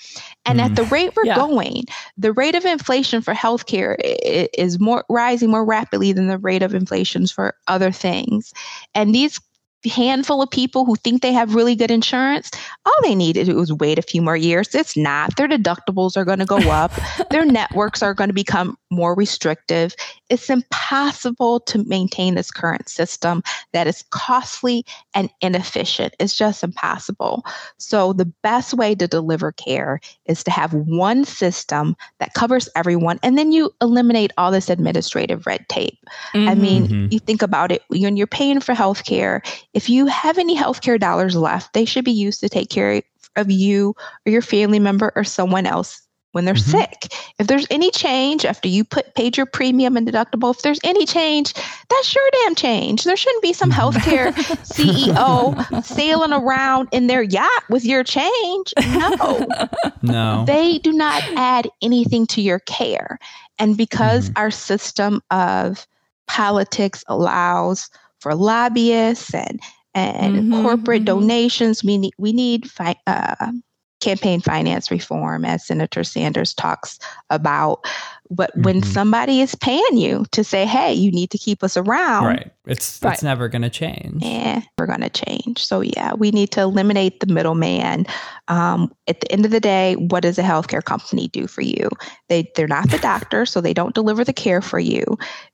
[0.45, 0.65] And mm.
[0.65, 1.37] at the rate we're yeah.
[1.37, 1.85] going,
[2.17, 6.75] the rate of inflation for healthcare is more rising more rapidly than the rate of
[6.75, 8.53] inflation for other things.
[8.95, 9.41] And these
[9.89, 12.51] handful of people who think they have really good insurance,
[12.85, 14.75] all they need to do is wait a few more years.
[14.75, 15.37] It's not.
[15.37, 16.93] Their deductibles are going to go up,
[17.31, 19.95] their networks are going to become more restrictive.
[20.29, 23.43] It's impossible to maintain this current system
[23.73, 26.15] that is costly and inefficient.
[26.21, 27.45] It's just impossible.
[27.79, 33.19] So, the best way to deliver care is to have one system that covers everyone,
[33.23, 35.99] and then you eliminate all this administrative red tape.
[36.35, 36.49] Mm-hmm.
[36.49, 37.07] I mean, mm-hmm.
[37.11, 39.43] you think about it when you're paying for healthcare,
[39.75, 43.03] if you have any healthcare dollars left, they should be used to take care
[43.37, 43.95] of you
[44.27, 46.79] or your family member or someone else when they're mm-hmm.
[46.79, 47.13] sick.
[47.39, 51.07] If there's any change after you put paid your premium and deductible, if there's any
[51.07, 51.55] change,
[51.89, 53.05] that's your damn change.
[53.05, 54.33] There shouldn't be some healthcare
[54.65, 58.75] CEO sailing around in their yacht with your change.
[58.79, 59.47] No.
[60.05, 60.45] No.
[60.47, 63.21] They do not add anything to your care.
[63.61, 64.39] And because mm-hmm.
[64.39, 65.87] our system of
[66.27, 67.89] politics allows
[68.23, 69.61] for lobbyists and
[69.95, 71.21] and mm-hmm, corporate mm-hmm.
[71.21, 71.85] donations.
[71.85, 73.53] We need we need fi- uh,
[74.01, 76.99] campaign finance reform, as Senator Sanders talks
[77.31, 77.85] about.
[78.35, 78.63] But mm-hmm.
[78.63, 82.51] when somebody is paying you to say, "Hey, you need to keep us around," right?
[82.67, 83.13] It's right.
[83.13, 84.23] it's never going to change.
[84.23, 85.65] Yeah, we're going to change.
[85.65, 88.07] So yeah, we need to eliminate the middleman.
[88.49, 91.89] Um, at the end of the day, what does a healthcare company do for you?
[92.29, 95.05] They they're not the doctor, so they don't deliver the care for you.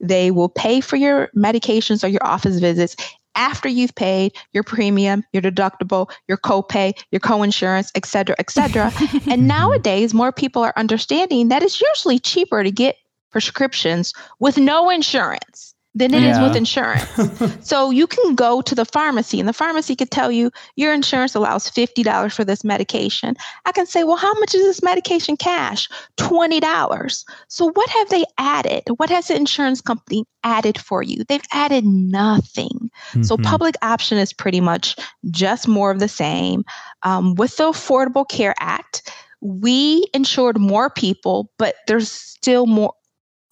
[0.01, 2.97] They will pay for your medications or your office visits,
[3.39, 8.93] after you've paid your premium, your deductible, your copay, your coinsurance, et cetera, et cetera.
[9.31, 12.97] and nowadays, more people are understanding that it's usually cheaper to get
[13.31, 16.31] prescriptions with no insurance than it yeah.
[16.31, 17.11] is with insurance.
[17.67, 21.35] so you can go to the pharmacy and the pharmacy could tell you your insurance
[21.35, 23.35] allows $50 for this medication.
[23.67, 25.89] I can say, well, how much is this medication cash?
[26.17, 27.25] $20.
[27.49, 28.85] So what have they added?
[28.97, 31.25] What has the insurance company added for you?
[31.25, 32.91] They've added nothing.
[33.11, 33.23] Mm-hmm.
[33.23, 34.97] So public option is pretty much
[35.31, 36.65] just more of the same.
[37.03, 42.93] Um, with the Affordable Care Act, we insured more people, but there's still more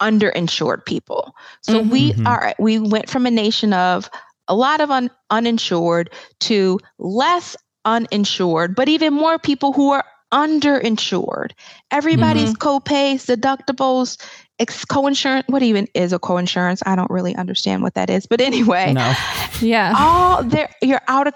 [0.00, 1.34] underinsured people.
[1.62, 1.90] So mm-hmm.
[1.90, 2.26] we mm-hmm.
[2.26, 4.10] are we went from a nation of
[4.48, 11.52] a lot of un, uninsured to less uninsured, but even more people who are underinsured.
[11.90, 12.54] Everybody's mm-hmm.
[12.54, 14.18] co-pays, deductibles
[14.58, 18.40] ex- co-insurance what even is a co-insurance i don't really understand what that is but
[18.40, 19.14] anyway No.
[19.60, 19.94] Yeah.
[19.96, 21.34] all their your out of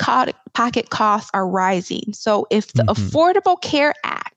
[0.52, 2.94] pocket costs are rising so if the Mhm.
[2.94, 4.29] affordable care act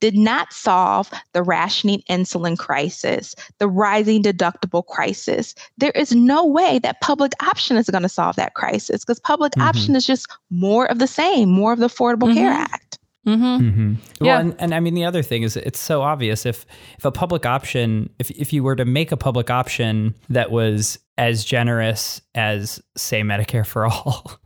[0.00, 6.78] did not solve the rationing insulin crisis the rising deductible crisis there is no way
[6.78, 9.66] that public option is going to solve that crisis because public Mhm.
[9.68, 12.64] option is just more of the same more of the affordable care Mhm.
[12.72, 13.68] act Mm-hmm.
[13.70, 14.40] hmm Well, Yeah.
[14.40, 16.66] and, and I mean the other thing is it's so obvious if
[16.98, 20.98] if a public option if if you were to make a public option that was
[21.16, 24.38] as generous as say Medicare for all,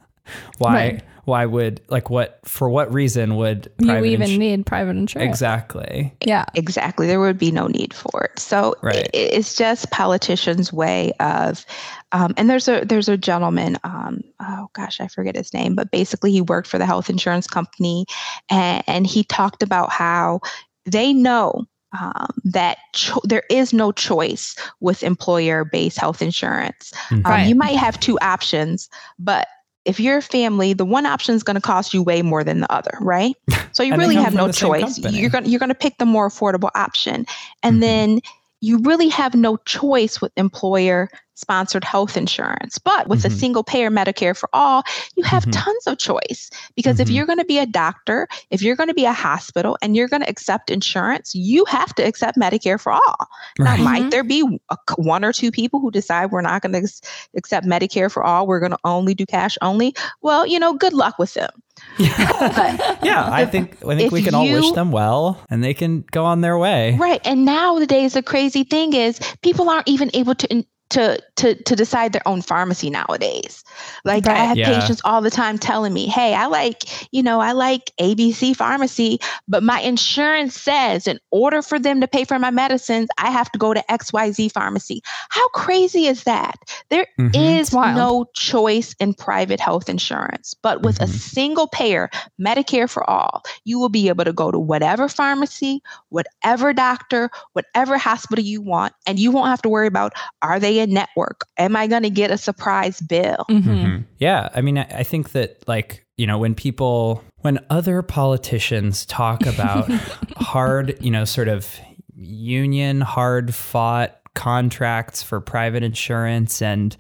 [0.59, 1.03] why Right.
[1.25, 5.29] why would like what for what reason would You private even ins- need private insurance.
[5.29, 6.45] exactly Yeah.
[6.55, 9.09] exactly there would be no need for it so Right.
[9.15, 11.67] i- it's just politicians way of
[12.13, 15.91] um, and there's a there's a gentleman um, oh gosh i forget his name but
[15.91, 18.07] basically he worked for the health insurance company
[18.51, 20.41] and, and he talked about how
[20.87, 21.65] they know
[21.99, 27.47] um, that cho- there is no choice with employer-based health insurance um, Right.
[27.47, 28.89] you might have two options
[29.19, 29.47] but
[29.89, 32.61] if you're a family, the one option is going to cost you way more than
[32.61, 33.35] the other, right?
[33.73, 34.99] So you really have no choice.
[34.99, 37.27] You're going to you're going to pick the more affordable option,
[37.63, 37.81] and Mhm.
[37.81, 38.21] then
[38.61, 42.79] you really have no choice with employer sponsored health insurance.
[42.79, 43.39] But with a Mhm.
[43.39, 44.83] single payer Medicare for all,
[45.17, 45.53] you have Mhm.
[45.53, 47.15] tons of choice because if Mhm.
[47.15, 50.09] you're going to be a doctor, if you're going to be a hospital, and you're
[50.09, 53.17] going to accept insurance, you have to accept Medicare for all.
[53.59, 53.81] Now, Right.
[53.81, 54.11] might Mhm.
[54.11, 56.89] there be a, one or two people who decide we're not going to
[57.37, 58.47] accept Medicare for all?
[58.47, 59.95] We're going to only do cash only.
[60.23, 61.51] Well, you know, good luck with them.
[61.99, 66.05] yeah, I think I think if we can all wish them well and they can
[66.11, 66.97] go on their way.
[66.99, 67.21] Right.
[67.25, 70.65] And nowadays, the crazy thing is people aren't even able to.
[70.93, 73.63] To, to to decide their own pharmacy nowadays
[74.05, 74.65] like i have Yeah.
[74.65, 79.19] patients all the time telling me hey i like you know i like abc pharmacy
[79.47, 83.51] but my insurance says in order for them to pay for my medicines i have
[83.53, 86.57] to go to xyz pharmacy how crazy is that
[86.89, 87.61] There is Mhm.
[87.61, 87.97] It's wild.
[87.97, 91.09] no choice in private health insurance but with a Mhm.
[91.09, 92.09] single payer
[92.41, 97.99] medicare for all you will be able to go to whatever pharmacy whatever doctor whatever
[97.99, 101.77] hospital you want and you won't have to worry about are they in network am
[101.77, 103.71] i going to get a surprise bill Mm-hmm.
[103.71, 104.05] Mhm.
[104.19, 109.07] Yeah, I mean, I, I think that like you know when people when other politicians
[109.07, 109.91] talk about
[110.37, 111.79] hard, you know, sort of
[112.15, 116.97] union hard fought contracts for private insurance and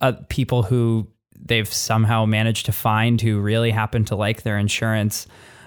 [0.00, 1.08] uh, people who
[1.40, 5.26] they've somehow managed to find who really happen to like their insurance.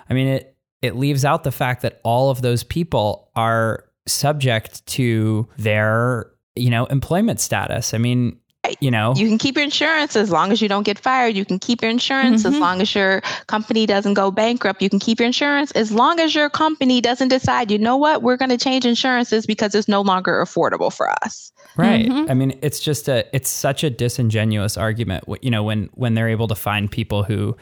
[0.09, 4.85] I mean, it it leaves out the fact that all of those people are subject
[4.87, 7.93] to their you know employment status.
[7.93, 8.37] I mean,
[8.79, 11.43] you know, you can keep your insurance as long as you don't get fired you
[11.45, 12.59] can keep your insurance as Mhm.
[12.59, 16.35] long as your company doesn't go bankrupt you can keep your insurance as long as
[16.35, 20.01] your company doesn't decide you know what we're going to change insurances because it's no
[20.01, 22.05] longer affordable for us Right.
[22.05, 22.29] Mhm.
[22.29, 25.23] I mean, it's just a it's such a disingenuous argument.
[25.41, 27.55] You know, when when they're able to find people who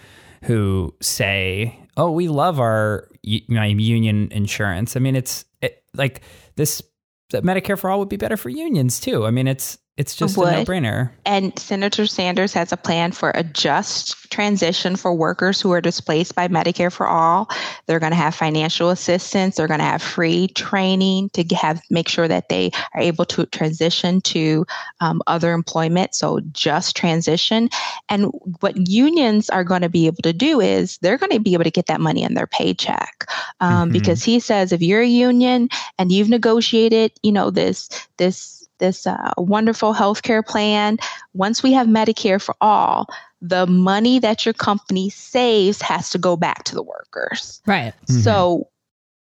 [0.44, 3.08] who say, "Oh, we love our
[3.48, 6.22] my union insurance." I mean, it's it, like
[6.56, 6.82] this
[7.32, 9.26] that Medicare for all would be better for unions too.
[9.26, 11.12] I mean, it's it's just a no brainer.
[11.26, 16.36] and senator sanders has a plan for a just transition for workers who are displaced
[16.36, 17.50] by medicare for all.
[17.86, 19.56] They're going to have financial assistance.
[19.58, 23.46] They're going to have free training to have make sure that they are able to
[23.48, 24.66] transition to
[25.02, 26.16] um, other employment.
[26.16, 27.70] So just transition.
[28.08, 28.32] And
[28.62, 31.66] what unions are going to be able to do is they're going to be able
[31.66, 33.26] to get that money in their paycheck.
[33.60, 33.94] Um, Mhm.
[33.94, 39.06] because he says if you're a union and you've negotiated you know this this this
[39.08, 40.98] uh, wonderful healthcare plan
[41.34, 43.08] once we have medicare for all
[43.42, 47.94] the money that your company saves has to go back to the workers Right.
[48.08, 48.24] Mhm.
[48.24, 48.68] so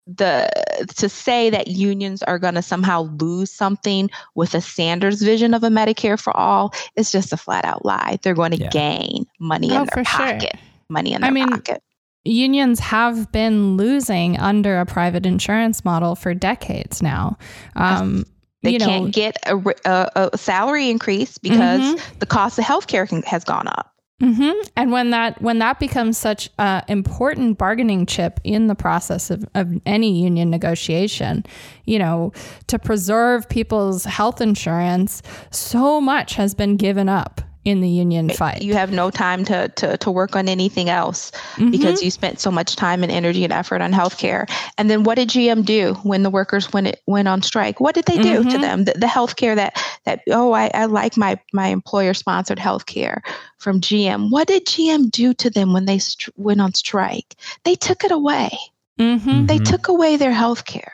[0.07, 0.51] the
[0.99, 5.65] to say that unions are going to somehow lose something with a Sanders vision of
[5.65, 8.19] a Medicare for all is just a flat out lie.
[8.23, 8.69] They're going to Yeah.
[8.69, 10.27] gain money Oh, in their for sure.
[10.27, 10.57] pocket.
[10.91, 11.83] Money in their I mean, pocket.
[12.27, 17.39] Unions have been losing under a private insurance model for decades now.
[17.75, 18.25] Um,
[18.65, 22.19] They you know, can't get a, a, a salary increase because Mhm.
[22.19, 23.91] the cost of healthcare can, has gone up.
[24.21, 29.31] hmm And when that when that becomes such an important bargaining chip in the process
[29.31, 31.45] of, of any union negotiation,
[31.85, 32.33] you know,
[32.69, 38.63] to preserve people's health insurance, so much has been given up in the union fight.
[38.63, 41.71] You have no time to, to, to work on anything else Mhm.
[41.71, 44.49] because you spent so much time and energy and effort on healthcare.
[44.77, 47.81] And then what did GM do when the workers went it went on strike?
[47.81, 48.61] What did they do to Mhm.
[48.61, 48.85] them?
[48.85, 53.21] The, the healthcare that that oh I, I like my my employer sponsored healthcare
[53.59, 54.31] from GM.
[54.31, 57.35] What did GM do to them when they st- went on strike?
[57.65, 58.51] They took it away.
[58.99, 59.47] Mhm.
[59.49, 59.65] They Mhm.
[59.65, 60.91] took away their healthcare.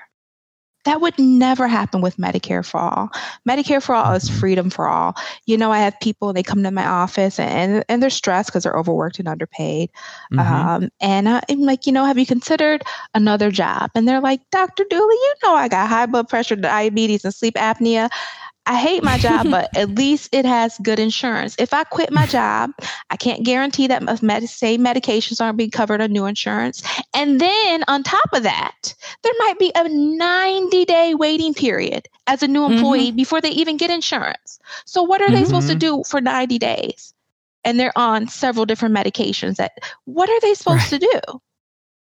[0.85, 3.11] That would never happen with Medicare for All.
[3.49, 5.14] Medicare for All is freedom for all.
[5.47, 8.64] You know, I have people, they come to my office and, and they're stressed because
[8.64, 9.90] they're overworked and underpaid.
[10.33, 10.38] Mhm.
[10.40, 12.83] Um, and I, am like, you know, have you considered
[13.14, 13.90] another job?
[13.95, 14.85] And they're like, Dr.
[14.88, 18.09] Dooley, you know, I got high blood pressure, diabetes, and sleep apnea.
[18.71, 21.57] I hate my job, but at least it has good insurance.
[21.59, 22.71] If I quit my job,
[23.11, 26.81] I can't guarantee that my med- say medications aren't being covered on new insurance.
[27.13, 32.45] And then on top of that, there might be a 90 day waiting period as
[32.45, 34.61] a new employee before they even get insurance.
[34.85, 35.81] So what are they supposed to Mhm.
[35.81, 37.13] do for 90 days?
[37.65, 39.73] And they're on several different medications that
[40.05, 41.41] what are they supposed to do?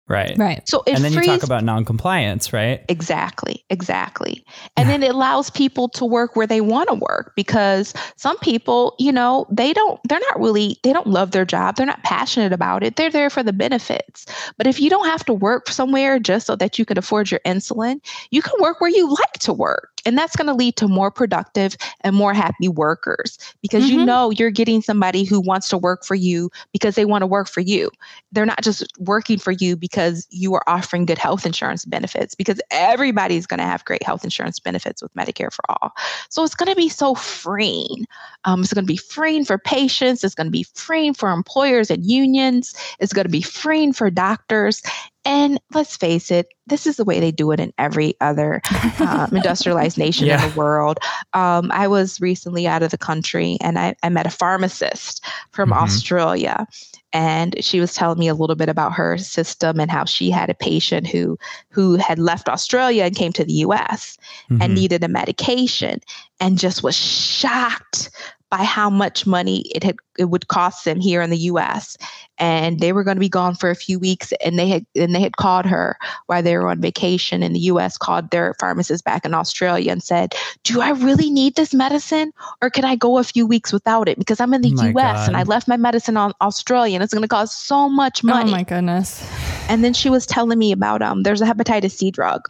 [0.08, 0.36] Right.
[0.38, 0.68] Right.
[0.68, 2.84] So it And then you talk about non-compliance, right?
[2.88, 4.44] Exactly, exactly.
[4.76, 8.94] And then it allows people to work where they want to work because some people,
[8.98, 11.76] you know, they don't, they're not really, they don't love their job.
[11.76, 12.96] They're not passionate about it.
[12.96, 14.26] They're there for the benefits.
[14.56, 17.40] But if you don't have to work somewhere just so that you can afford your
[17.46, 19.95] insulin, you can work where you like to work.
[20.06, 24.04] And that's going to lead to more productive and more happy workers because you Mhm.
[24.06, 27.48] know you're getting somebody who wants to work for you because they want to work
[27.48, 27.90] for you.
[28.32, 32.60] They're not just working for you because you are offering good health insurance benefits because
[32.70, 35.92] everybody's going to have great health insurance benefits with Medicare for all.
[36.30, 38.06] So it's going to be so freeing.
[38.46, 40.24] Um, it's going to be freeing for patients.
[40.24, 42.74] It's going to be freeing for employers and unions.
[43.00, 44.80] It's going to be freeing for doctors.
[45.24, 48.62] And let's face it, this is the way they do it in every other
[49.00, 50.44] um, industrialized nation Yeah.
[50.44, 50.98] in the world.
[51.34, 55.70] Um, I was recently out of the country and I, I met a pharmacist from
[55.70, 55.82] Mhm.
[55.82, 56.66] Australia.
[57.12, 60.50] And she was telling me a little bit about her system and how she had
[60.50, 61.38] a patient who
[61.70, 64.18] who had left Australia and came to the US
[64.50, 64.74] and Mhm.
[64.74, 66.00] needed a medication
[66.40, 68.10] and just was shocked
[68.50, 71.96] by how much money it had it would cost them here in the US
[72.38, 75.14] and they were going to be gone for a few weeks and they had and
[75.14, 79.04] they had called her while they were on vacation in the US called their pharmacist
[79.04, 82.32] back in Australia and said do I really need this medicine
[82.62, 85.02] or can I go a few weeks without it because I'm in the Oh my
[85.10, 88.22] US and I left my medicine on Australia and it's going to cost so much
[88.22, 89.20] money Oh my goodness.
[89.68, 92.42] and then she was telling me about um there's a hepatitis C drug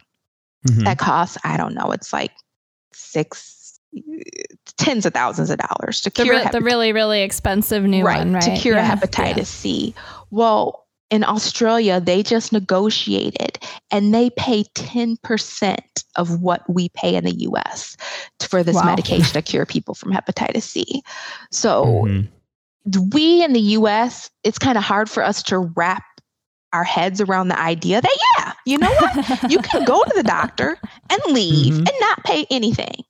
[0.67, 0.85] Mhm.
[0.85, 2.31] that costs i don't know it's like
[2.91, 3.56] six
[4.77, 8.19] tens of thousands of dollars to The, cure re- the really, really expensive new right,
[8.19, 8.43] one, right?
[8.43, 9.43] to cure Yeah, hepatitis yeah.
[9.43, 9.95] c
[10.31, 13.57] well in australia they just negotiated
[13.91, 15.77] and they pay 10%
[16.17, 17.95] of what we pay in the us
[18.41, 18.83] for this Wow.
[18.85, 21.01] medication to cure people from hepatitis c
[21.51, 22.27] so Mhm.
[23.11, 26.03] we in the US, it's kind of hard for us to wrap
[26.73, 29.51] our heads around the idea that, yeah, you know what?
[29.51, 30.77] You can go to the doctor
[31.09, 31.79] and leave Mhm.
[31.79, 33.03] and not pay anything.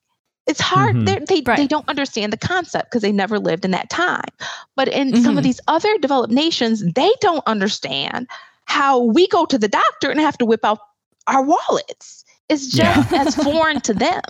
[0.47, 0.95] It's hard.
[0.95, 1.05] Mhm.
[1.05, 4.29] They're- They, they don't understand the concept because they never lived in that time.
[4.75, 5.47] But in some of Mhm.
[5.47, 8.27] these other developed nations, they don't understand
[8.65, 10.79] how we go to the doctor and have to whip out
[11.27, 12.23] our wallets.
[12.49, 14.21] It's just as foreign to them.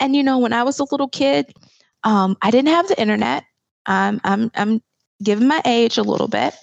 [0.00, 1.52] And you know, when I was a little kid,
[2.04, 3.44] um, I didn't have the internet.
[3.86, 4.82] Um, I'm I'm
[5.22, 6.54] giving my age a little bit.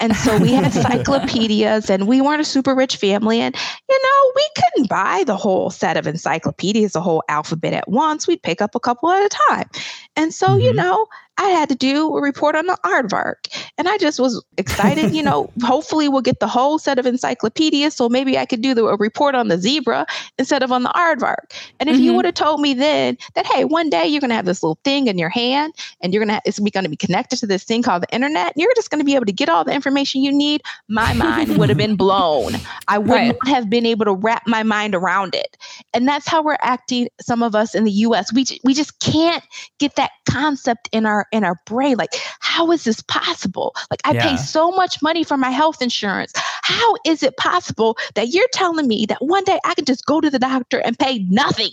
[0.00, 3.40] And so we had encyclopedias and we weren't a super rich family.
[3.40, 3.54] And,
[3.88, 8.26] you know, we couldn't buy the whole set of encyclopedias, the whole alphabet at once.
[8.26, 9.68] We'd pick up a couple at a time.
[10.16, 10.76] And so, you Mhm.
[10.76, 11.06] know,
[11.38, 13.48] I had to do a report on the aardvark.
[13.78, 17.94] And I just was excited, you know, hopefully we'll get the whole set of encyclopedias.
[17.96, 20.04] So maybe I could do the, a report on the zebra
[20.38, 21.54] instead of on the aardvark.
[21.78, 22.16] And if you Mhm.
[22.16, 24.78] would have told me then that, hey, one day you're going to have this little
[24.84, 27.64] thing in your hand and you're going to, it's going to be connected to this
[27.64, 29.72] thing called the internet, and you're just going to be able to get all the
[29.72, 32.60] information you need, my mind would have been blown.
[32.88, 33.34] I would Right.
[33.42, 35.56] not have been able to wrap my mind around it.
[35.94, 38.32] And that's how we're acting, some of us in the US.
[38.32, 39.42] We, we just can't
[39.78, 44.12] get that concept in our in our brain like how is this possible like i
[44.12, 44.30] Yeah.
[44.30, 48.86] pay so much money for my health insurance how is it possible that you're telling
[48.88, 51.70] me that one day i can just go to the doctor and pay nothing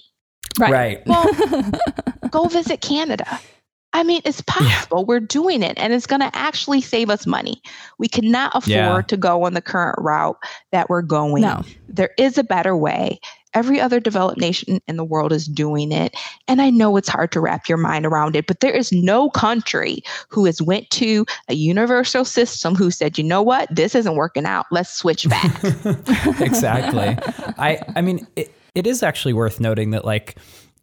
[0.60, 0.72] Right.
[0.72, 1.08] right.
[1.08, 1.30] well
[2.32, 3.40] go visit canada
[3.94, 5.06] I mean, it's possible.
[5.06, 7.62] We're doing it, and it's going to actually save us money.
[7.98, 9.02] We cannot afford Yeah.
[9.08, 10.38] to go on the current route
[10.72, 11.42] that we're going.
[11.42, 11.64] No.
[11.88, 13.20] There is a better way.
[13.58, 16.15] Every other developed nation in the world is doing it,
[16.48, 18.48] and I know it's hard to wrap your mind around it.
[18.48, 23.24] But there is no country who has went to a universal system who said, "You
[23.24, 23.67] know what?
[23.76, 24.67] This isn't working out.
[24.72, 25.63] Let's switch back."
[26.39, 27.17] exactly.
[27.58, 30.38] I I mean it, it is actually worth noting that like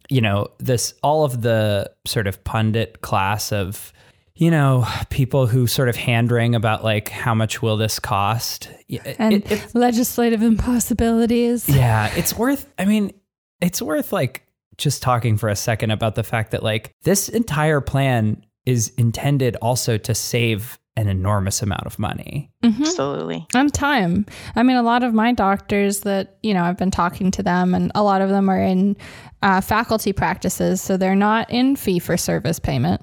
[0.09, 3.93] you know this all of the sort of pundit class of
[4.35, 8.69] you know people who sort of hand wring about like how much will this cost
[8.87, 11.67] Yeah, it- and it- legislative impossibilities.
[11.69, 13.11] yeah it's worth i mean
[13.61, 14.43] it's worth like
[14.77, 19.55] just talking for a second about the fact that like this entire plan is intended
[19.61, 22.49] also to save an enormous amount of money.
[22.63, 22.83] Mm-hmm.
[22.83, 23.45] Absolutely.
[23.53, 24.25] And time.
[24.55, 27.75] I mean, a lot of my doctors that, you know, I've been talking to them,
[27.75, 28.95] and a lot of them are in
[29.43, 30.81] uh, faculty practices.
[30.81, 33.01] So they're not in fee for service payment.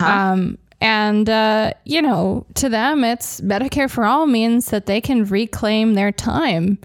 [0.00, 0.10] Uh-huh.
[0.12, 5.24] Um, and, uh, you know, to them, it's Medicare for all means that they can
[5.24, 6.78] reclaim their time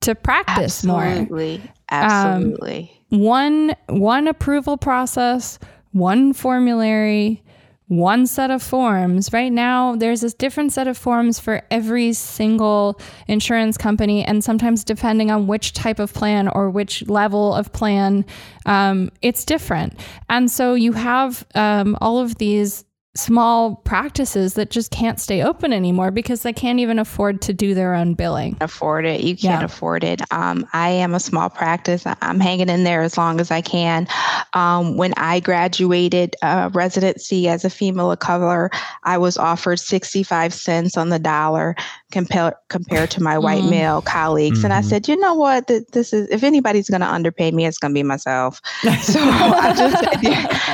[0.00, 1.58] to practice Absolutely.
[1.58, 1.68] more.
[1.90, 2.90] Absolutely.
[3.12, 5.58] Um, one, one approval process,
[5.92, 7.42] one formulary,
[7.88, 9.32] one set of forms.
[9.32, 14.84] Right now, there's a different set of forms for every single insurance company, and sometimes
[14.84, 18.24] depending on which type of plan or which level of plan,
[18.64, 20.00] um, it's different.
[20.30, 22.84] And so you have um, all of these
[23.16, 27.72] small practices that just can't stay open anymore because they can't even afford to do
[27.72, 28.56] their own billing.
[28.60, 29.20] Afford it.
[29.20, 29.64] You can't yeah.
[29.64, 30.20] afford it.
[30.32, 32.04] Um, I am a small practice.
[32.06, 34.08] I'm hanging in there as long as I can.
[34.52, 38.70] Um, when I graduated uh, residency as a female of color,
[39.04, 41.76] I was offered 65 cents on the dollar
[42.14, 43.70] compared compared to my white mm.
[43.70, 44.58] male colleagues.
[44.58, 44.66] Mm-hmm.
[44.66, 44.88] And I mm-hmm.
[44.88, 45.66] said, you know what?
[45.66, 48.60] This is if anybody's going to underpay me, it's going to be myself.
[49.02, 49.96] So I just.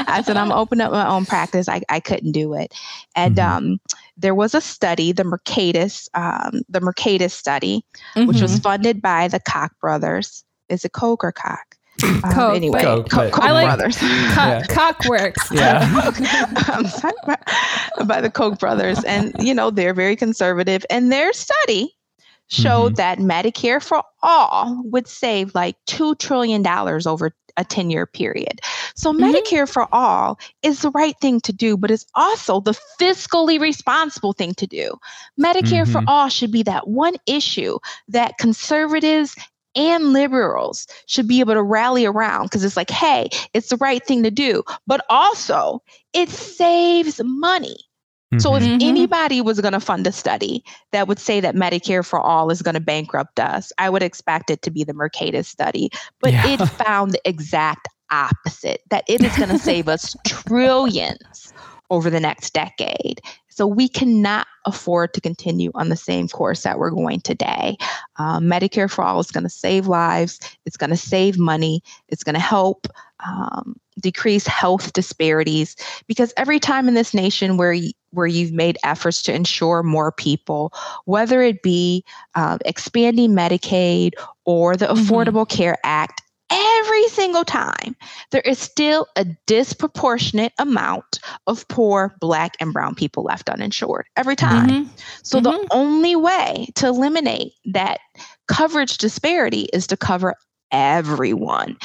[0.09, 1.68] I said I'm opening up my own practice.
[1.68, 2.74] I, I couldn't do it.
[3.16, 3.57] And mm-hmm.
[3.57, 3.80] um,
[4.16, 7.84] there was a study, the Mercatus, um, the Mercatus study,
[8.14, 8.26] mm-hmm.
[8.26, 8.62] which was mm-hmm.
[8.62, 10.45] funded by the Koch brothers.
[10.68, 11.69] Is it Koch or Koch?
[12.05, 13.96] Um, Coke, anyway, Coke, Koch, Koch like brothers.
[13.98, 14.62] Co- yeah.
[14.68, 15.48] Cock works.
[15.51, 16.11] Yeah.
[17.26, 19.03] by, by the Koch brothers.
[19.05, 20.84] And, you know, they're very conservative.
[20.90, 21.96] And their study
[22.48, 22.96] showed mm-hmm.
[22.96, 28.61] that Medicare for all would save like $2 trillion over a 10 year period.
[28.94, 29.24] So, mm-hmm.
[29.24, 34.32] Medicare for all is the right thing to do, but it's also the fiscally responsible
[34.32, 34.98] thing to do.
[35.38, 35.92] Medicare mm-hmm.
[35.92, 37.78] for all should be that one issue
[38.09, 39.36] that conservatives
[39.74, 44.04] and liberals should be able to rally around because it's like, hey, it's the right
[44.04, 47.76] thing to do, but also it saves money.
[48.38, 48.74] So if mm-hmm.
[48.74, 48.88] mm-hmm.
[48.88, 50.62] anybody was going to fund a study
[50.92, 54.50] that would say that Medicare for all is going to bankrupt us, I would expect
[54.50, 55.90] it to be the Mercatus study.
[56.20, 56.46] But yeah.
[56.46, 61.52] it found the exact opposite that it is going to save us trillions
[61.90, 63.20] over the next decade.
[63.51, 67.76] So we cannot afford to continue on the same course that we're going today.
[68.16, 72.24] Um, Medicare for all is going to save lives, it's going to save money, it's
[72.24, 72.86] going to help
[73.26, 75.76] um, decrease health disparities
[76.07, 77.76] because every time in this nation where
[78.12, 80.72] where you've made efforts to insure more people,
[81.05, 84.12] whether it be uh, expanding Medicaid
[84.44, 85.03] or the mm-hmm.
[85.05, 87.96] Affordable Care Act, every single time,
[88.30, 94.36] there is still a disproportionate amount of poor Black and Brown people left uninsured every
[94.36, 94.68] time.
[94.68, 94.90] Mm-hmm.
[95.22, 95.51] So, mm-hmm.
[95.51, 98.01] the only way to eliminate that
[98.48, 100.34] coverage disparity is to cover
[100.72, 101.76] everyone.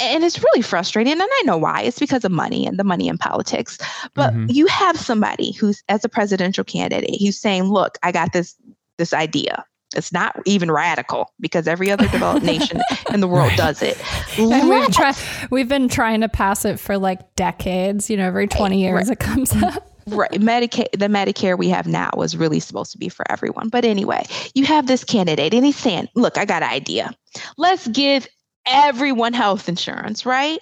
[0.00, 1.12] And it's really frustrating.
[1.12, 1.82] And I know why.
[1.82, 3.76] It's because of money and the money in politics.
[4.14, 4.46] But mm-hmm.
[4.48, 8.56] you have somebody who's, as a presidential candidate, who's saying, look, I got this
[8.96, 9.64] this idea
[9.96, 12.80] it's not even radical because every other developed nation
[13.12, 13.98] in the world does it.
[14.38, 15.14] And we've, try,
[15.50, 18.10] we've been trying to pass it for like decades.
[18.10, 19.10] You know, every 20 years right.
[19.10, 19.84] it comes up.
[20.06, 20.30] Right.
[20.32, 23.68] Medicare, the Medicare we have now was really supposed to be for everyone.
[23.68, 24.24] But anyway,
[24.54, 27.12] you have this candidate and he's saying, look, I got an idea.
[27.56, 28.26] Let's give
[28.66, 30.58] everyone health insurance, right?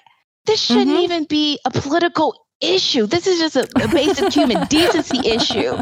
[0.47, 0.99] This shouldn't mm-hmm.
[0.99, 3.07] even be a political issue.
[3.07, 5.77] This is just a, a basic human decency issue.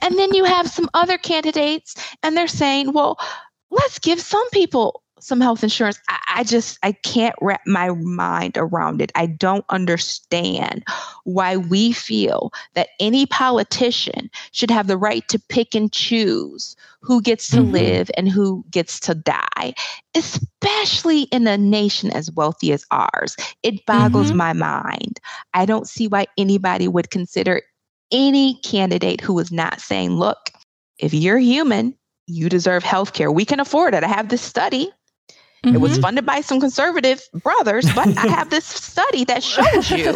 [0.00, 3.18] And then you have some other candidates, and they're saying, well,
[3.70, 5.98] let's give some people some health insurance.
[6.08, 9.12] I, I, just I can't wrap my mind around it.
[9.14, 10.84] I don't understand
[11.24, 17.22] why we feel that any politician should have the right to pick and choose who
[17.22, 17.72] gets to mm-hmm.
[17.72, 19.74] live and who gets to die,
[20.14, 23.36] especially in a nation as wealthy as ours.
[23.62, 24.36] It boggles mm-hmm.
[24.36, 25.20] my mind.
[25.54, 27.62] I don't see why anybody would consider
[28.12, 30.50] any candidate who is not saying, look,
[30.98, 31.94] if you're human,
[32.26, 33.30] you deserve health care.
[33.30, 34.04] We can afford it.
[34.04, 34.90] I have this study
[35.64, 35.76] Mm-hmm.
[35.76, 36.02] It was mm-hmm.
[36.02, 40.14] funded by some conservative brothers, but I have this study that shows you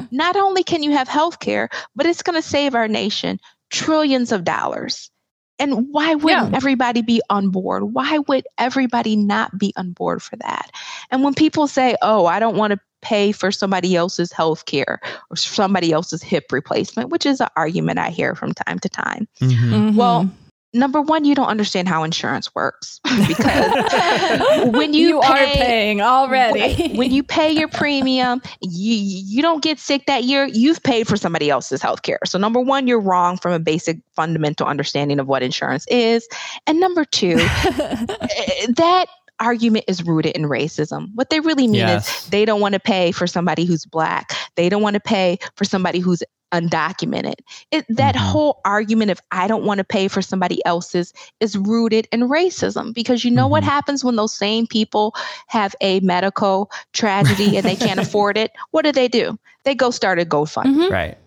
[0.10, 3.40] not only can you have health care, but it's going to save our nation
[3.70, 5.10] trillions of dollars.
[5.58, 6.56] And why wouldn't yeah.
[6.56, 7.84] everybody be on board?
[7.84, 10.70] Why would everybody not be on board for that?
[11.10, 15.00] And when people say, oh, I don't want to pay for somebody else's health care
[15.30, 19.28] or somebody else's hip replacement, which is an argument I hear from time to time.
[19.40, 19.74] Mm-hmm.
[19.74, 19.96] Mm-hmm.
[19.96, 20.30] Well,
[20.74, 26.00] number one, you don't understand how insurance works because when you, you pay, are paying
[26.00, 30.46] already, when you pay your premium, you you don't get sick that year.
[30.46, 32.18] You've paid for somebody else's health care.
[32.26, 36.28] So number one, you're wrong from a basic fundamental understanding of what insurance is,
[36.66, 39.06] and number two, eh, that
[39.40, 41.08] argument is rooted in racism.
[41.14, 42.24] What they really mean yes.
[42.24, 44.32] is they don't want to pay for somebody who's black.
[44.56, 46.22] They don't want to pay for somebody who's
[46.54, 47.34] undocumented.
[47.70, 48.24] It, that mm-hmm.
[48.24, 52.94] whole argument of I don't want to pay for somebody else's is rooted in racism
[52.94, 53.52] because you know mm-hmm.
[53.52, 55.14] what happens when those same people
[55.48, 58.52] have a medical tragedy and they can't afford it?
[58.70, 59.38] What do they do?
[59.64, 60.64] They go start a GoFundMe.
[60.66, 60.92] Mm-hmm.
[60.92, 61.18] Right.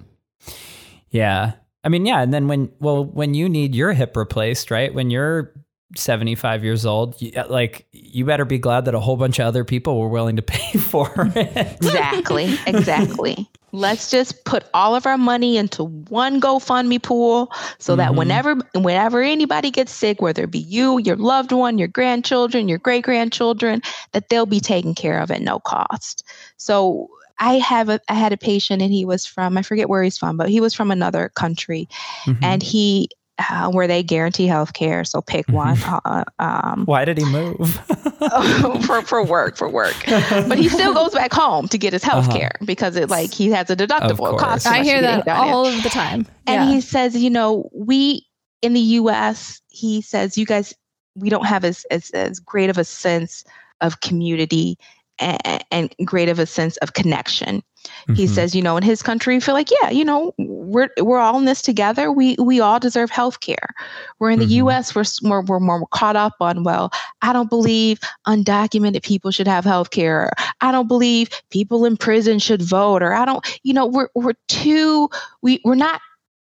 [1.10, 1.54] Yeah.
[1.84, 4.94] I mean, yeah, and then when well, when you need your hip replaced, right?
[4.94, 5.54] When you're
[5.96, 9.64] 75 years old, you, like you better be glad that a whole bunch of other
[9.64, 11.78] people were willing to pay for it.
[11.78, 12.58] exactly.
[12.66, 13.50] Exactly.
[13.74, 18.00] Let's just put all of our money into one GoFundMe pool so mm-hmm.
[18.00, 22.70] that whenever whenever anybody gets sick, whether it be you, your loved one, your grandchildren,
[22.70, 23.82] your great grandchildren,
[24.14, 26.24] that they'll be taken care of at no cost.
[26.56, 27.10] So
[27.40, 30.18] I have a I had a patient and he was from I forget where he's
[30.18, 31.88] from, but he was from another country,
[32.24, 32.44] mm-hmm.
[32.44, 33.10] and he
[33.40, 35.04] uh, where they guarantee health care.
[35.04, 35.56] So pick mm-hmm.
[35.56, 35.78] one.
[36.06, 37.58] Uh, um, Why did he move?
[38.86, 39.96] for, for work, for work.
[40.06, 42.38] But he still goes back home to get his health uh-huh.
[42.38, 44.34] care because it like he has a deductible.
[44.34, 46.26] It costs I hear that all of the time.
[46.46, 48.26] And he says, you know, we
[48.62, 49.62] in the U.S.
[49.70, 50.74] He says, you guys,
[51.16, 53.44] we don't have as as, as great of a sense
[53.82, 54.78] of community
[55.20, 57.64] and, and great of a sense of connection.
[57.88, 58.14] Mm-hmm.
[58.14, 60.34] He says, you know, in his country, feel like, yeah, you know,
[60.68, 62.12] we're we're all in this together.
[62.12, 63.70] We we all deserve health care.
[64.20, 64.66] We're in the mm-hmm.
[64.66, 64.94] U.S.
[64.94, 66.92] We're, we're we're more caught up on well,
[67.22, 70.32] I don't believe undocumented people should have health care.
[70.62, 73.02] I don't believe people in prison should vote.
[73.02, 75.10] Or I don't, you know, we're we're too
[75.42, 76.02] we we're not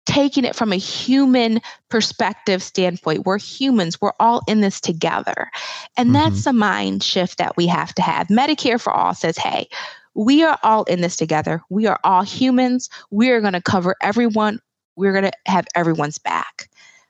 [0.06, 3.26] taking it from a human perspective standpoint.
[3.26, 5.50] We're humans, we're all in this together.
[5.96, 6.14] And mm-hmm.
[6.14, 8.26] that's the mind shift that we have to have.
[8.26, 9.68] Medicare for All says, hey,
[10.20, 11.62] we are all in this together.
[11.70, 12.90] We are all humans.
[13.10, 14.60] We are going to cover everyone.
[14.96, 16.68] We're going to have everyone's back.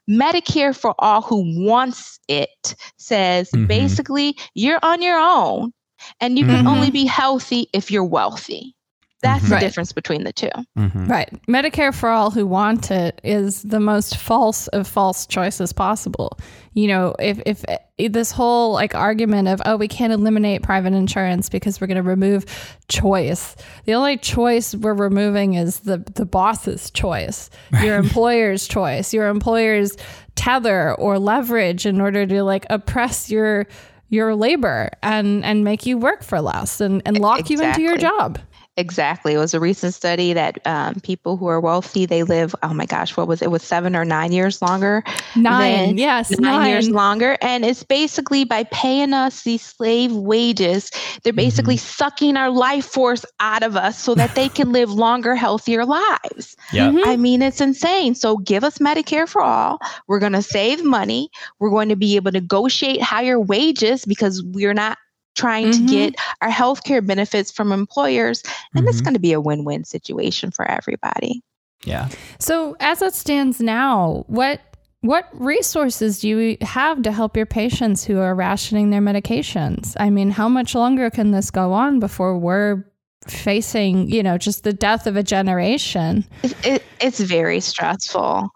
[0.09, 3.65] Medicare for All who wants it says mm-hmm.
[3.65, 5.73] basically you're on your own
[6.19, 6.67] and you can mm-hmm.
[6.67, 8.75] only be healthy if you're wealthy.
[9.21, 9.53] That's mm-hmm.
[9.53, 11.05] the difference between the 2 mm-hmm.
[11.05, 11.29] Right.
[11.47, 16.39] Medicare for all who want it is the most false of false choices possible.
[16.73, 17.65] You know, if, if,
[17.97, 21.97] if this whole like argument of, oh, we can't eliminate private insurance because we're going
[21.97, 22.45] to remove
[22.87, 23.55] choice.
[23.85, 27.49] The only choice we're removing is the, the boss's choice,
[27.81, 29.97] your employer's choice, your employer's
[30.35, 33.67] tether or leverage in order to like oppress your
[34.09, 37.63] your labor and and make you work for less and, and lock exactly.
[37.63, 38.39] you into your job.
[38.77, 39.33] Exactly.
[39.33, 42.85] It was a recent study that um, people who are wealthy, they live, oh my
[42.85, 43.45] gosh, what was it?
[43.45, 45.03] it was seven or nine years longer?
[45.35, 46.31] Nine, yes.
[46.31, 47.37] Nine, nine, years longer.
[47.41, 50.89] And it's basically by paying us these slave wages,
[51.23, 51.85] they're basically mm-hmm.
[51.85, 56.55] sucking our life force out of us so that they can live longer, healthier lives.
[56.71, 56.91] Yeah.
[56.91, 57.09] Mm-hmm.
[57.09, 58.15] I mean, it's insane.
[58.15, 59.79] So give us Medicare for all.
[60.07, 61.29] We're going to save money.
[61.59, 64.97] We're going to be able to negotiate higher wages because we're not
[65.35, 65.85] trying mm-hmm.
[65.85, 68.43] to get our healthcare benefits from employers.
[68.73, 68.89] And mm-hmm.
[68.89, 71.41] it's going to be a win win situation for everybody.
[71.83, 72.09] Yeah.
[72.39, 74.61] So, as it stands now, what
[75.01, 79.95] what resources do you have to help your patients who are rationing their medications?
[79.99, 82.85] I mean, how much longer can this go on before we're
[83.27, 86.23] facing, you know, just the death of a generation?
[86.43, 88.49] It, it, it's very stressful.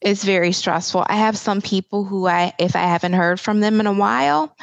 [0.00, 1.04] It's very stressful.
[1.06, 4.56] I have some people who I, if I haven't heard from them in a while,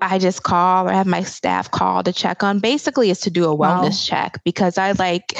[0.00, 2.60] I just call or have my staff call to check on.
[2.60, 4.16] Basically, is to do a wellness wow.
[4.16, 5.38] check because I like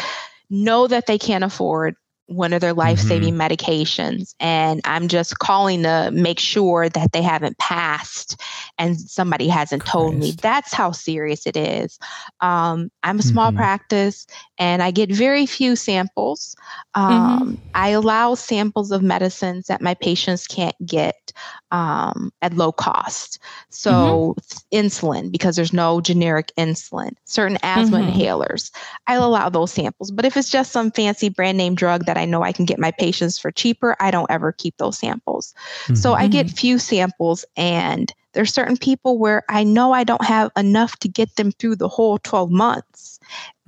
[0.50, 3.52] know that they can't afford one of their life saving mm-hmm.
[3.52, 4.34] medications.
[4.40, 8.40] And I'm just calling to make sure that they haven't passed
[8.78, 9.92] and somebody hasn't Christ.
[9.92, 10.32] told me.
[10.32, 11.98] That's how serious it is.
[12.40, 13.58] Um, I'm a small mm-hmm.
[13.58, 14.26] practice
[14.58, 16.56] and I get very few samples.
[16.94, 17.54] Um, mm-hmm.
[17.74, 21.32] I allow samples of medicines that my patients can't get
[21.72, 23.38] um, at low cost.
[23.70, 24.86] So, mm-hmm.
[24.86, 28.20] insulin, because there's no generic insulin, certain asthma mm-hmm.
[28.20, 28.70] inhalers,
[29.08, 30.10] I'll allow those samples.
[30.10, 32.78] But if it's just some fancy brand name drug that I know I can get
[32.78, 35.54] my patients for cheaper, I don't ever keep those samples.
[35.84, 35.94] Mm-hmm.
[35.96, 36.56] So, I get mm-hmm.
[36.56, 41.36] few samples and there's certain people where I know I don't have enough to get
[41.36, 43.18] them through the whole 12 months.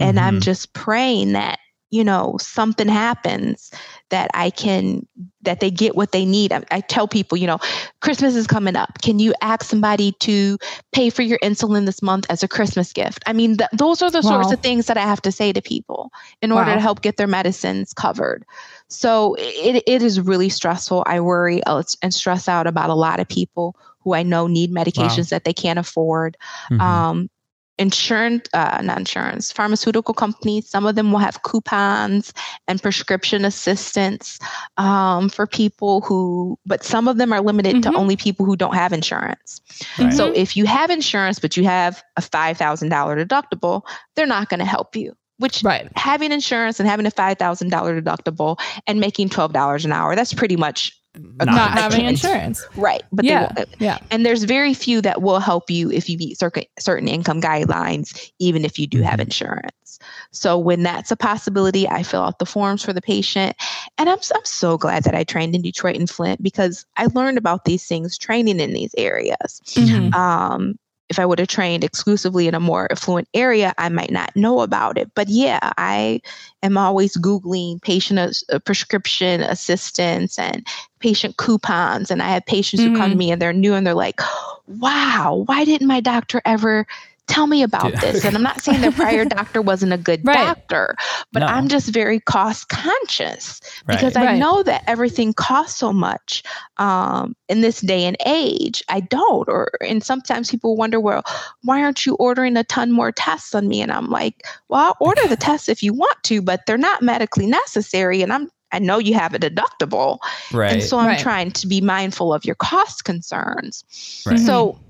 [0.00, 0.40] And I'm mm-hmm.
[0.40, 1.58] just praying that
[1.94, 3.70] you know something happens
[4.10, 5.06] that i can
[5.42, 7.58] that they get what they need I, I, tell people you know
[8.00, 10.58] christmas is coming up can you ask somebody to
[10.92, 14.10] pay for your insulin this month as a christmas gift i mean th- those are
[14.10, 14.42] the wow.
[14.42, 16.10] sorts of things that i have to say to people
[16.42, 16.74] in order wow.
[16.74, 18.44] to help get their medicines covered
[18.88, 21.62] so it, it is really stressful i worry
[22.02, 25.36] and stress out about a lot of people who I know need medications wow.
[25.36, 26.36] that they can't afford.
[26.70, 26.80] Mm-hmm.
[26.80, 27.30] Um,
[27.78, 32.32] insurance, uh, not insurance, pharmaceutical companies, some of them will have coupons
[32.68, 34.38] and prescription assistance
[34.76, 37.92] um, for people who, but some of them are limited mm-hmm.
[37.92, 39.60] to only people who don't have insurance.
[39.98, 40.12] Right.
[40.12, 43.82] So if you have insurance, but you have a $5,000 deductible,
[44.14, 45.90] they're not going to help you which Right.
[45.96, 50.96] having insurance and having a $5,000 deductible and making $12 an hour, that's pretty much
[51.16, 52.24] Not Not having choice.
[52.24, 52.66] insurance.
[52.76, 53.02] right.
[53.12, 53.48] But yeah.
[53.54, 53.68] they won't.
[53.80, 53.98] yeah.
[54.10, 58.30] And there's very few that will help you if you meet certain certain income guidelines,
[58.38, 59.24] even if you do have Mhm.
[59.24, 59.98] insurance.
[60.32, 63.54] So when that's a possibility, I fill out the forms for the patient,
[63.96, 67.38] and I'm I'm so glad that I trained in Detroit and Flint because I learned
[67.38, 69.60] about these things training in these areas.
[69.74, 70.14] Mhm.
[70.14, 70.78] Um,
[71.10, 74.60] if I would have trained exclusively in a more affluent area, I might not know
[74.60, 75.10] about it.
[75.14, 76.20] But yeah, I
[76.62, 80.66] am always Googling patient as- uh, prescription assistance and
[81.00, 82.10] patient coupons.
[82.10, 83.18] And I have patients who come to Mhm.
[83.18, 84.20] me and they're new and they're like,
[84.66, 86.86] wow, why didn't my doctor ever
[87.26, 88.00] tell me about Yeah.
[88.00, 88.24] this?
[88.24, 90.46] And I'm not saying their prior doctor wasn't a good Right.
[90.46, 90.94] doctor,
[91.32, 91.46] but No.
[91.46, 94.22] I'm just very cost conscious because Right.
[94.24, 94.38] I Right.
[94.38, 96.42] know that everything costs so much
[96.78, 98.82] um, in this day and age.
[98.88, 101.22] I don't, or and sometimes people wonder, well,
[101.62, 103.80] why aren't you ordering a ton more tests on me?
[103.80, 107.02] And I'm like, well, I'll order the tests if you want to, but they're not
[107.02, 108.50] medically necessary, and I'm.
[108.72, 110.18] I know you have a deductible,
[110.52, 110.72] right.
[110.72, 111.18] and so I'm Right.
[111.18, 113.84] trying to be mindful of your cost concerns.
[114.26, 114.40] Right.
[114.40, 114.80] So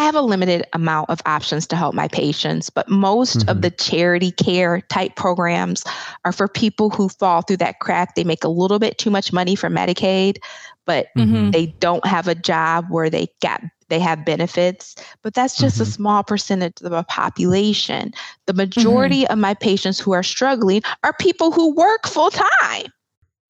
[0.00, 3.60] I have a limited amount of options to help my patients, but most of Mhm.
[3.60, 5.84] the charity care type programs
[6.24, 8.14] are for people who fall through that crack.
[8.14, 10.38] They make a little bit too much money from Medicaid,
[10.86, 11.52] but Mhm.
[11.52, 15.84] they don't have a job where they get they have benefits, but that's just a
[15.84, 15.92] Mhm.
[15.92, 18.12] small percentage of the population.
[18.46, 22.86] The majority of my patients who are struggling are people who work full time.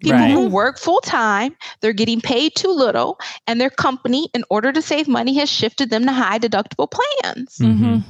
[0.00, 0.30] People Right.
[0.32, 4.80] who work full time, they're getting paid too little, and their company, in order to
[4.82, 7.58] save money, has shifted them to high deductible plans.
[7.58, 8.02] Mhm.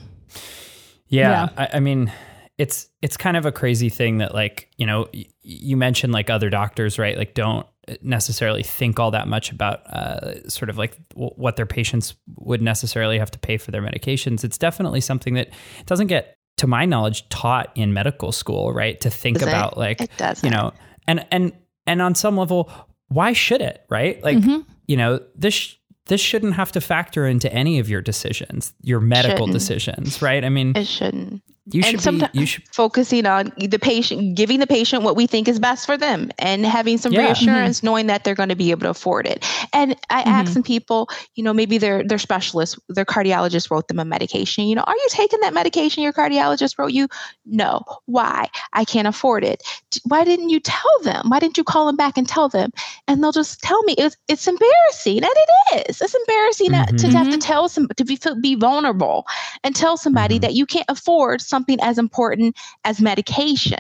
[1.09, 2.13] Yeah, I, I mean,
[2.59, 6.31] it's it's kind of a crazy thing that like you know y- you mentioned like
[6.31, 7.67] other doctors right like don't
[8.03, 12.63] necessarily think all that much about uh, sort of like w- what their patients would
[12.63, 14.45] necessarily have to pay for their medications.
[14.45, 15.49] It's definitely something that
[15.87, 19.01] doesn't get, to my knowledge, taught in medical school, right?
[19.01, 19.51] To think Does it?
[19.51, 20.45] about like It does.
[20.45, 20.73] you know
[21.09, 21.53] and and
[21.91, 22.71] and on some level
[23.09, 24.65] why should it right like Mhm.
[24.87, 25.77] you know this
[26.07, 29.53] this shouldn't have to factor into any of your decisions your medical Shouldn't.
[29.53, 31.43] decisions right i mean it shouldn't.
[31.73, 35.27] You and should be you should Focusing on the patient, giving the patient what we
[35.27, 37.23] think is best for them, and having some Yeah.
[37.27, 39.45] reassurance, knowing that they're going to be able to afford it.
[39.73, 43.99] And I ask some people, you know, maybe their their specialist, their cardiologist wrote them
[43.99, 44.65] a medication.
[44.65, 47.09] You know, are you taking that medication your cardiologist wrote you?
[47.45, 47.83] No.
[48.07, 48.49] Why?
[48.73, 49.63] I can't afford it.
[50.05, 51.29] Why didn't you tell them?
[51.29, 52.71] Why didn't you call them back and tell them?
[53.09, 56.01] And they'll just tell me it's it's embarrassing, and it is.
[56.01, 57.41] It's embarrassing that- to have to Mhm.
[57.41, 59.27] tell some to be be vulnerable
[59.65, 60.43] and tell somebody Mhm.
[60.43, 63.79] that you can't afford something as important as medication.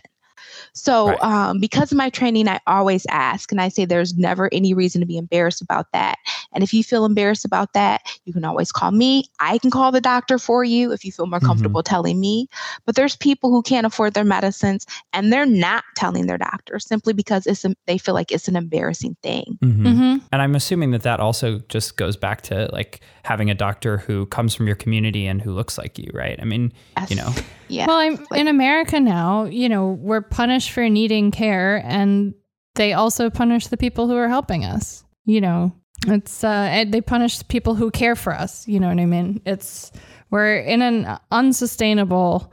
[0.72, 1.22] So, Right.
[1.22, 5.00] um, because of my training, I always ask, and I say there's never any reason
[5.00, 6.16] to be embarrassed about that.
[6.52, 9.24] And if you feel embarrassed about that, you can always call me.
[9.40, 11.46] I can call the doctor for you if you feel more Mhm.
[11.46, 12.48] comfortable telling me.
[12.86, 17.12] But there's people who can't afford their medicines and they're not telling their doctor simply
[17.12, 19.58] because it's a, they feel like it's an embarrassing thing.
[19.62, 19.82] Mhm.
[19.82, 20.20] Mhm.
[20.32, 24.26] and i'm assuming that that also just goes back to like having a doctor who
[24.26, 26.72] comes from your community and who looks like you right i mean
[27.08, 27.32] you know
[27.70, 27.86] yeah.
[27.86, 32.34] Well, I'm in America now, you know, we're punished for needing care and
[32.74, 35.04] they also punish the people who are helping us.
[35.24, 35.74] You know,
[36.06, 39.40] it's uh they punish people who care for us, you know what I mean?
[39.46, 39.92] It's
[40.30, 42.52] we're in an unsustainable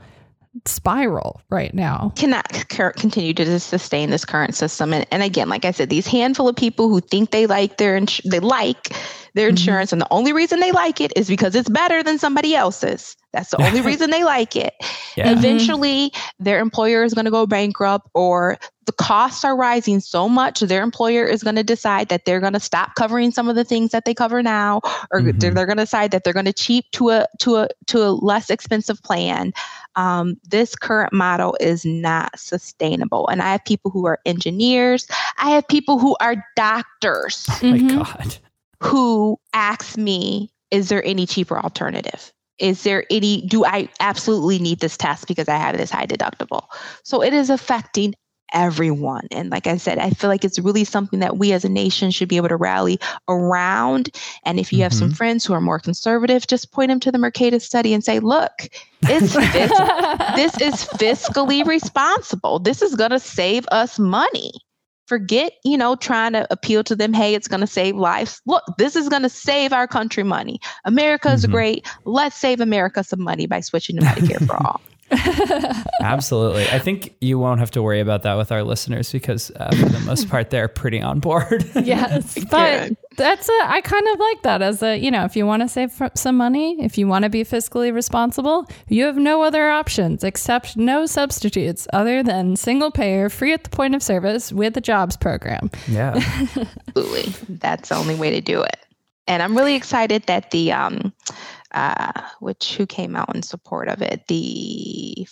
[0.66, 2.12] spiral right now.
[2.16, 4.92] cannot continue to sustain this current system.
[4.92, 7.96] And, and again, like I said, these handful of people who think they like their
[7.96, 8.94] ins- they like
[9.34, 9.50] their Mhm.
[9.50, 13.14] insurance, and the only reason they like it is because it's better than somebody else's.
[13.32, 14.72] That's the only reason they like it.
[15.16, 18.56] yeah Eventually, their employer is going to go bankrupt, or
[18.86, 22.54] the costs are rising so much, their employer is going to decide that they're going
[22.54, 24.80] to stop covering some of the things that they cover now,
[25.12, 25.38] or Mhm.
[25.38, 27.98] they're, they're going to decide that they're going to cheap to a to a to
[28.02, 29.52] a less expensive plan.
[29.98, 35.06] Um, this current model is not sustainable, and I have people who are engineers.
[35.36, 37.98] I have people who are doctors oh my Mhm.
[37.98, 38.38] god
[38.80, 42.32] who ask me, is there any cheaper alternative?
[42.58, 46.62] Is there any, do I absolutely need this test because I have this high deductible?
[47.02, 48.14] So it is affecting
[48.52, 49.26] everyone.
[49.30, 52.10] And like I said, I feel like it's really something that we as a nation
[52.10, 54.10] should be able to rally around.
[54.44, 57.18] And if you have some friends who are more conservative, just point them to the
[57.18, 58.50] Mercatus study and say, look,
[59.02, 59.34] it's
[60.36, 62.58] this is fiscally responsible.
[62.58, 64.52] This is going to save us money.
[65.06, 67.14] Forget, you know, trying to appeal to them.
[67.14, 68.42] Hey, it's going to save lives.
[68.44, 70.60] Look, this is going to save our country money.
[70.84, 71.50] America is Mhm.
[71.50, 71.86] great.
[72.04, 74.82] Let's save America some money by switching to Medicare for all.
[76.00, 76.68] Absolutely.
[76.68, 79.88] I think you won't have to worry about that with our listeners because, uh, for
[79.88, 81.68] the most part, they're pretty on board.
[81.74, 82.38] yes.
[82.50, 85.62] But that's a, I kind of like that as a, you know, if you want
[85.62, 89.70] to save some money, if you want to be fiscally responsible, you have no other
[89.70, 94.74] options except no substitutes other than single payer, free at the point of service with
[94.74, 95.70] the jobs program.
[95.88, 96.14] Yeah.
[96.88, 97.34] Absolutely.
[97.56, 98.76] That's the only way to do it.
[99.26, 101.12] And I'm really excited that the, um,
[101.72, 105.26] uh, which who came out in support of it, the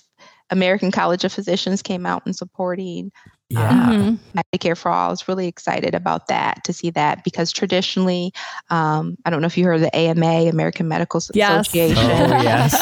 [0.51, 3.13] American College of Physicians came out in supporting
[3.49, 3.91] yeah.
[3.91, 5.07] Um, Medicare for All.
[5.07, 8.33] I was really excited about that to see that because traditionally,
[8.71, 11.69] um, I don't know if you heard of the AMA, American Medical yes.
[11.69, 12.11] Association.
[12.11, 12.75] Oh, yes.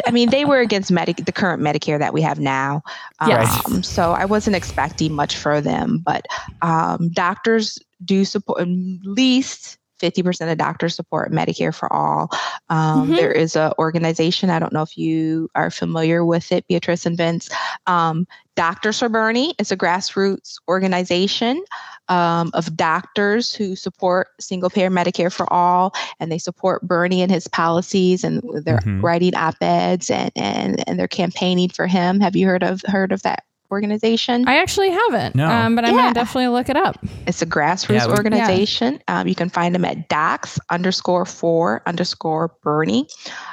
[0.06, 2.82] I mean, they were against Medi- the current Medicare that we have now.
[3.18, 3.88] Um, yes.
[3.88, 6.24] So I wasn't expecting much for them, but
[6.62, 12.30] um, doctors do support at least 50% of doctors support Medicare for all.
[12.68, 13.14] Um, mm-hmm.
[13.14, 17.16] there is an organization, I don't know if you are familiar with it, Beatrice and
[17.16, 17.48] Vince.
[17.86, 18.26] Um,
[18.60, 21.64] Doctors for Bernie is a grassroots organization
[22.08, 27.32] um, of doctors who support single payer Medicare for all, and they support Bernie and
[27.32, 29.00] his policies, and they're mm-hmm.
[29.00, 32.20] writing op eds and, and, and they're campaigning for him.
[32.20, 34.46] Have you heard of heard of that organization?
[34.48, 35.48] I actually haven't, no.
[35.48, 36.98] Um, but I'm gonna definitely look it up.
[37.26, 39.00] It's a grassroots yeah, we, organization.
[39.08, 39.20] Yeah.
[39.20, 43.06] Um, you can find them at docs underscore four underscore Bernie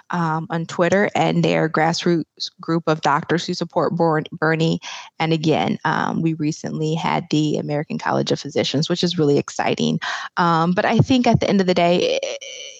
[0.10, 4.80] um, on Twitter, and they're a grassroots group of doctors who support Bernie.
[5.20, 10.00] And again, um, we recently had the American College of Physicians, which is really exciting.
[10.38, 12.20] Um, but I think at the end of the day,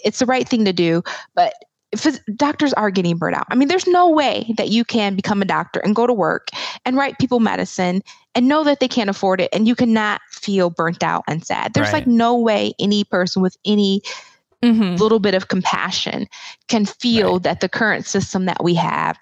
[0.04, 1.04] it's the right thing to do.
[1.36, 1.54] But
[1.92, 3.48] if doctors are getting burnt out.
[3.50, 6.50] I mean, there's no way that you can become a doctor and go to work
[6.86, 8.02] and write people medicine
[8.36, 11.74] and know that they can't afford it and you cannot feel burnt out and sad.
[11.74, 12.06] There's right.
[12.06, 14.02] like no way any person with any
[14.64, 14.96] mm-hmm.
[14.96, 16.28] little bit of compassion
[16.68, 17.44] can feel right.
[17.44, 19.18] that the current system that we have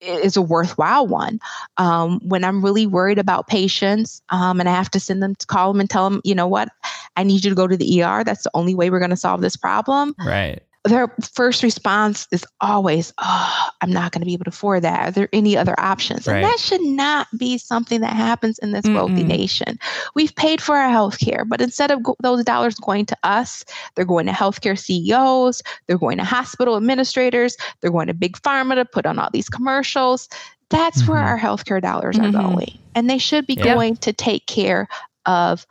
[0.00, 1.38] is a worthwhile one.
[1.76, 5.46] Um, when I'm really worried about patients um, and I have to send them to
[5.46, 6.68] call them and tell them, you know what,
[7.16, 8.24] I need you to go to the ER.
[8.24, 10.14] That's the only way we're going to solve this problem.
[10.24, 14.82] Right their first response is always, "Oh, I'm not going to be able to afford
[14.82, 15.08] that.
[15.08, 16.36] Are there any other options?" Right.
[16.36, 18.94] And that should not be something that happens in this Mm-mm.
[18.94, 19.78] wealthy nation.
[20.14, 23.64] We've paid for our health care, but instead of go- those dollars going to us,
[23.94, 28.74] they're going to healthcare CEOs, they're going to hospital administrators, they're going to big pharma
[28.74, 30.28] to put on all these commercials.
[30.70, 31.12] That's mm-hmm.
[31.12, 32.36] where our healthcare dollars mm-hmm.
[32.36, 33.64] are going, and they should be yeah.
[33.64, 34.88] going to take care
[35.24, 35.66] of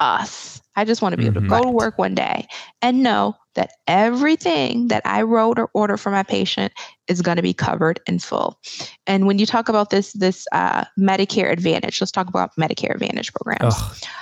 [0.00, 0.60] us.
[0.76, 1.38] I just want to be mm-hmm.
[1.38, 2.46] able to go to work one day
[2.82, 6.72] and know that everything that I wrote or order for my patient
[7.08, 8.60] is going to be covered in full.
[9.06, 13.32] And when you talk about this, this uh, Medicare Advantage, let's talk about Medicare Advantage
[13.32, 13.74] programs.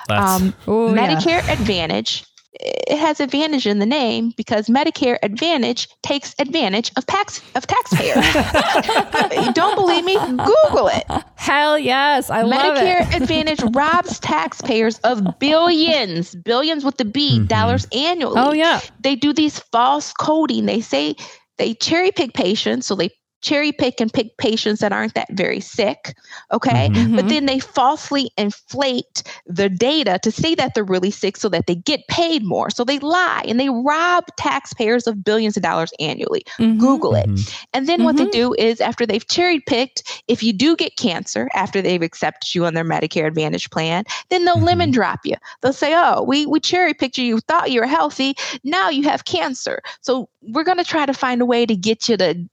[0.08, 1.52] Oh, um, Ooh, Medicare yeah.
[1.52, 2.24] Advantage
[2.60, 8.24] it has advantage in the name because Medicare Advantage takes advantage of tax of taxpayers.
[9.54, 10.16] don't believe me?
[10.18, 11.04] Google it.
[11.36, 12.80] Hell yes, I Medicare love it.
[12.80, 17.46] Medicare Advantage robs taxpayers of billions, billions with the B mm-hmm.
[17.46, 18.36] dollars annually.
[18.36, 18.80] Oh yeah.
[19.00, 20.66] They do these false coding.
[20.66, 21.16] They say
[21.58, 23.10] they cherry pick patients, so they
[23.44, 26.16] cherry pick and pick patients that aren't that very sick.
[26.50, 26.88] Okay.
[26.88, 27.14] Mm-hmm.
[27.14, 31.66] But then they falsely inflate the data to say that they're really sick so that
[31.66, 32.70] they get paid more.
[32.70, 36.42] So they lie and they rob taxpayers of billions of dollars annually.
[36.58, 36.78] Mm-hmm.
[36.78, 37.26] Google it.
[37.26, 37.64] Mm-hmm.
[37.74, 38.30] And then what they mm-hmm.
[38.30, 42.64] do is after they've cherry picked, if you do get cancer after they've accepted you
[42.64, 44.94] on their Medicare Advantage plan, then they'll lemon mm-hmm.
[44.94, 45.36] drop you.
[45.60, 47.24] They'll say, oh, we, we cherry picked you.
[47.24, 48.34] You thought you were healthy.
[48.64, 49.82] Now you have cancer.
[50.00, 52.48] So we're going to try to find a way to get you to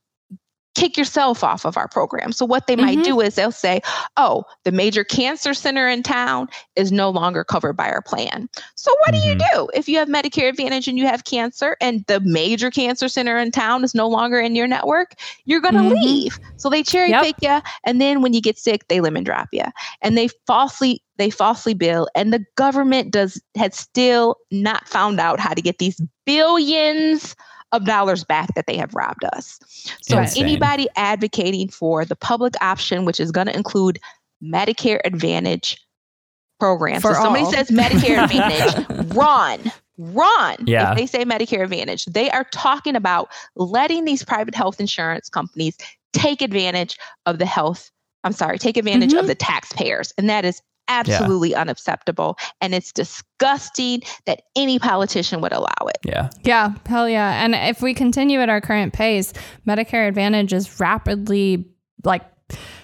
[0.74, 2.32] kick yourself off of our program.
[2.32, 2.86] So what they mm-hmm.
[2.86, 3.80] might do is they'll say,
[4.16, 8.90] "Oh, the major cancer center in town is no longer covered by our plan." So
[9.00, 9.22] what mm-hmm.
[9.22, 9.56] do you mm-hmm.
[9.56, 13.38] do if you have Medicare Advantage and you have cancer and the major cancer center
[13.38, 15.14] in town is no longer in your network?
[15.44, 16.02] You're going to mm-hmm.
[16.02, 16.38] leave.
[16.56, 17.22] So they cherry yep.
[17.22, 19.64] pick you and then when you get sick, they lemon drop you.
[20.00, 25.38] And they falsely they falsely bill and the government does had still not found out
[25.38, 27.36] how to get these billions
[27.72, 29.58] of dollars back that they have robbed us.
[30.02, 30.44] So, Insane.
[30.44, 33.98] anybody advocating for the public option, which is going to include
[34.42, 35.78] Medicare Advantage
[36.60, 39.72] programs, for so somebody says Medicare Advantage, run.
[39.98, 40.92] Run yeah.
[40.92, 42.06] if they say Medicare Advantage.
[42.06, 45.76] They are talking about letting these private health insurance companies
[46.12, 47.90] take advantage of the health
[48.24, 49.18] I'm sorry, take advantage mm-hmm.
[49.18, 50.12] of the taxpayers.
[50.16, 51.60] And that is absolutely yeah.
[51.60, 52.36] unacceptable.
[52.60, 55.98] And it's disgusting that any politician would allow it.
[56.04, 56.30] Yeah.
[56.42, 56.74] Yeah.
[56.86, 57.44] Hell yeah.
[57.44, 59.32] And if we continue at our current pace,
[59.66, 61.66] Medicare Advantage is rapidly
[62.04, 62.22] like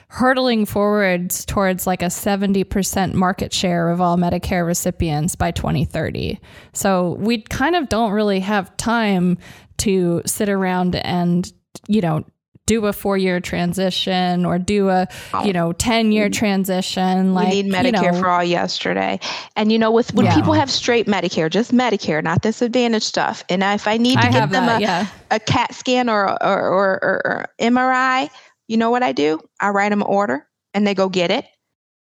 [0.09, 6.41] hurtling forwards towards like a 70% market share of all Medicare recipients by 2030.
[6.73, 9.37] So we kind of don't really have time
[9.79, 11.53] to sit around and,
[11.89, 12.25] you know,
[12.69, 15.45] do a four year transition or do a oh.
[15.45, 16.33] you know 10 year mm.
[16.35, 19.19] transition like we need medicare you know, for all yesterday.
[19.57, 20.35] And you know with when Yeah.
[20.35, 24.27] people have straight medicare just medicare not this advantage stuff and if i need to
[24.27, 25.07] I give them that, a, yeah.
[25.31, 28.31] a cat scan or or, or or or mri
[28.69, 29.41] you know what i do?
[29.59, 31.47] I write them an order and they go get it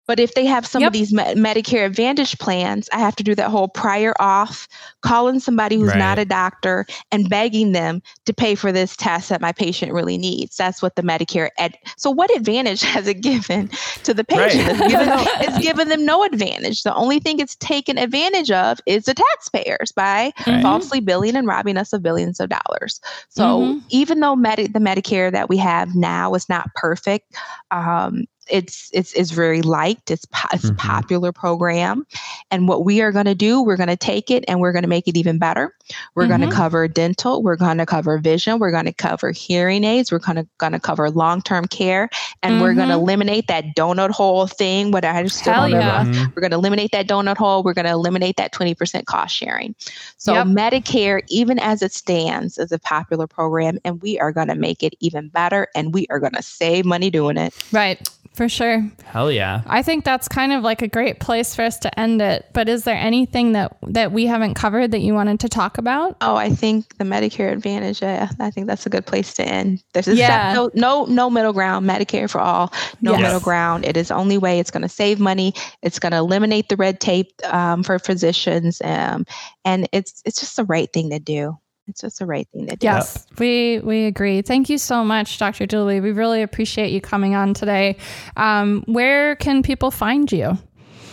[0.07, 0.89] but if they have some Yep.
[0.89, 4.67] of these Me- Medicare Advantage plans, I have to do that whole prior auth,
[5.03, 5.99] calling somebody who's Right.
[5.99, 10.19] not a doctor and begging them to pay for this test that my patient really
[10.19, 10.57] needs.
[10.57, 11.75] That's what the Medicare Ed.
[11.97, 13.71] So, what advantage has it given
[14.05, 14.67] to the patient?
[14.69, 14.81] Right.
[14.81, 15.09] It's, given,
[15.41, 16.83] it's given them no advantage.
[16.83, 20.63] The only thing it's taken advantage of is the taxpayers by Right.
[20.63, 23.01] falsely billing and robbing us of billions of dollars.
[23.29, 23.83] So, Mhm.
[23.91, 27.35] even though Medi- the Medicare that we have now is not perfect,
[27.71, 30.11] um, it's it's it's very liked.
[30.11, 30.79] It's po- it's a Mhm.
[30.79, 32.07] popular program,
[32.51, 34.83] and what we are going to do, we're going to take it and we're going
[34.83, 35.75] to make it even better.
[36.15, 36.51] We're going Mhm.
[36.51, 37.43] to cover dental.
[37.43, 38.59] We're going to cover vision.
[38.59, 40.13] We're going to cover hearing aids.
[40.13, 42.11] We're going to going to cover long term care,
[42.43, 44.91] and we're going to eliminate that donut hole thing.
[44.91, 46.05] What I just Hell yeah.
[46.05, 46.35] Mhm.
[46.37, 47.63] We're going to eliminate that donut hole.
[47.63, 49.75] We're going to eliminate that 20% cost sharing.
[50.19, 50.47] So, Yep.
[50.49, 54.83] Medicare, even as it stands, is a popular program, and we are going to make
[54.83, 57.55] it even better, and we are going to save money doing it.
[57.73, 59.61] right for sure Hell yeah.
[59.67, 62.47] I think that's kind of like a great place for us to end it.
[62.55, 66.17] But is there anything that that we haven't covered that you wanted to talk about?
[66.23, 68.01] Oh, I think the Medicare Advantage.
[68.01, 69.83] Yeah, I think that's a good place to end.
[69.93, 70.55] There's a Yeah.
[70.55, 71.87] no, no, no middle ground.
[71.87, 72.73] Medicare for all.
[73.03, 73.21] No Yes.
[73.21, 73.85] middle ground.
[73.85, 74.59] It is the only way.
[74.59, 75.53] It's going to save money.
[75.83, 79.27] It's going to eliminate the red tape um, for physicians, um,
[79.67, 81.59] and it's it's just the right thing to do.
[81.89, 82.85] It's just the right thing to do.
[82.85, 84.43] Yes, we we agree.
[84.43, 85.67] Thank you so much, Dr.
[85.67, 86.01] Dooley.
[86.01, 87.97] We really appreciate you coming on today.
[88.37, 90.59] Um, where can people find you?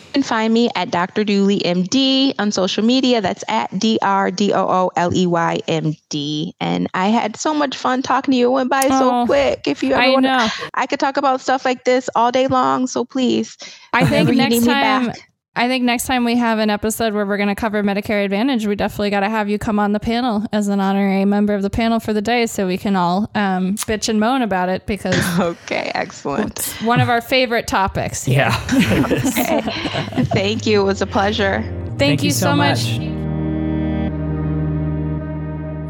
[0.09, 1.23] You can find me at Dr.
[1.23, 3.21] Dooley MD on social media.
[3.21, 6.55] That's at D R D O O L E Y M D.
[6.59, 8.47] And I had so much fun talking to you.
[8.47, 9.67] It went by Oh, so quick.
[9.67, 12.47] If you ever I want to, I could talk about stuff like this all day
[12.47, 12.87] long.
[12.87, 13.55] So please,
[13.93, 15.13] I think you next need me time.
[15.53, 15.63] Back.
[15.63, 18.65] I think next time we have an episode where we're going to cover Medicare Advantage,
[18.67, 21.61] we definitely got to have you come on the panel as an honorary member of
[21.61, 24.85] the panel for the day, so we can all um, bitch and moan about it
[24.85, 26.59] because Okay, excellent.
[26.59, 28.27] it's one of our favorite topics.
[28.27, 28.55] Yeah.
[29.19, 29.61] Okay.
[30.25, 30.81] Thank you.
[30.81, 31.63] It was a pleasure.
[31.97, 32.97] Thank, you, so much.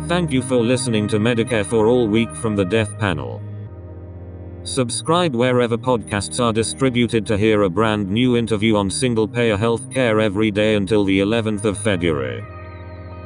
[0.08, 3.42] Thank you for listening to Medicare for All Week from the Death Panel.
[4.70, 10.24] Subscribe wherever podcasts are distributed to hear a brand new interview on single payer healthcare
[10.24, 12.44] every day until the 11th of February.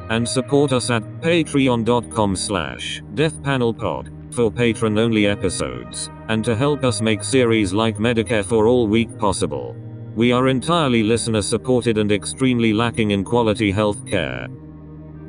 [0.08, 7.02] And support us at patreon.com slash deathpanelpod for patron only episodes, and to help us
[7.02, 9.76] make series like Medicare for All Week possible.
[10.16, 14.48] We are entirely listener supported and extremely lacking in quality health care.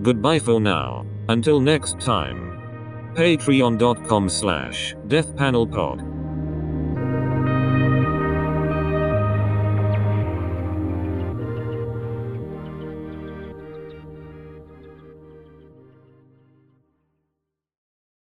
[0.01, 1.05] Goodbye for now.
[1.27, 2.54] Until next time.
[3.15, 6.14] Patreon.com slash deathpanelpod.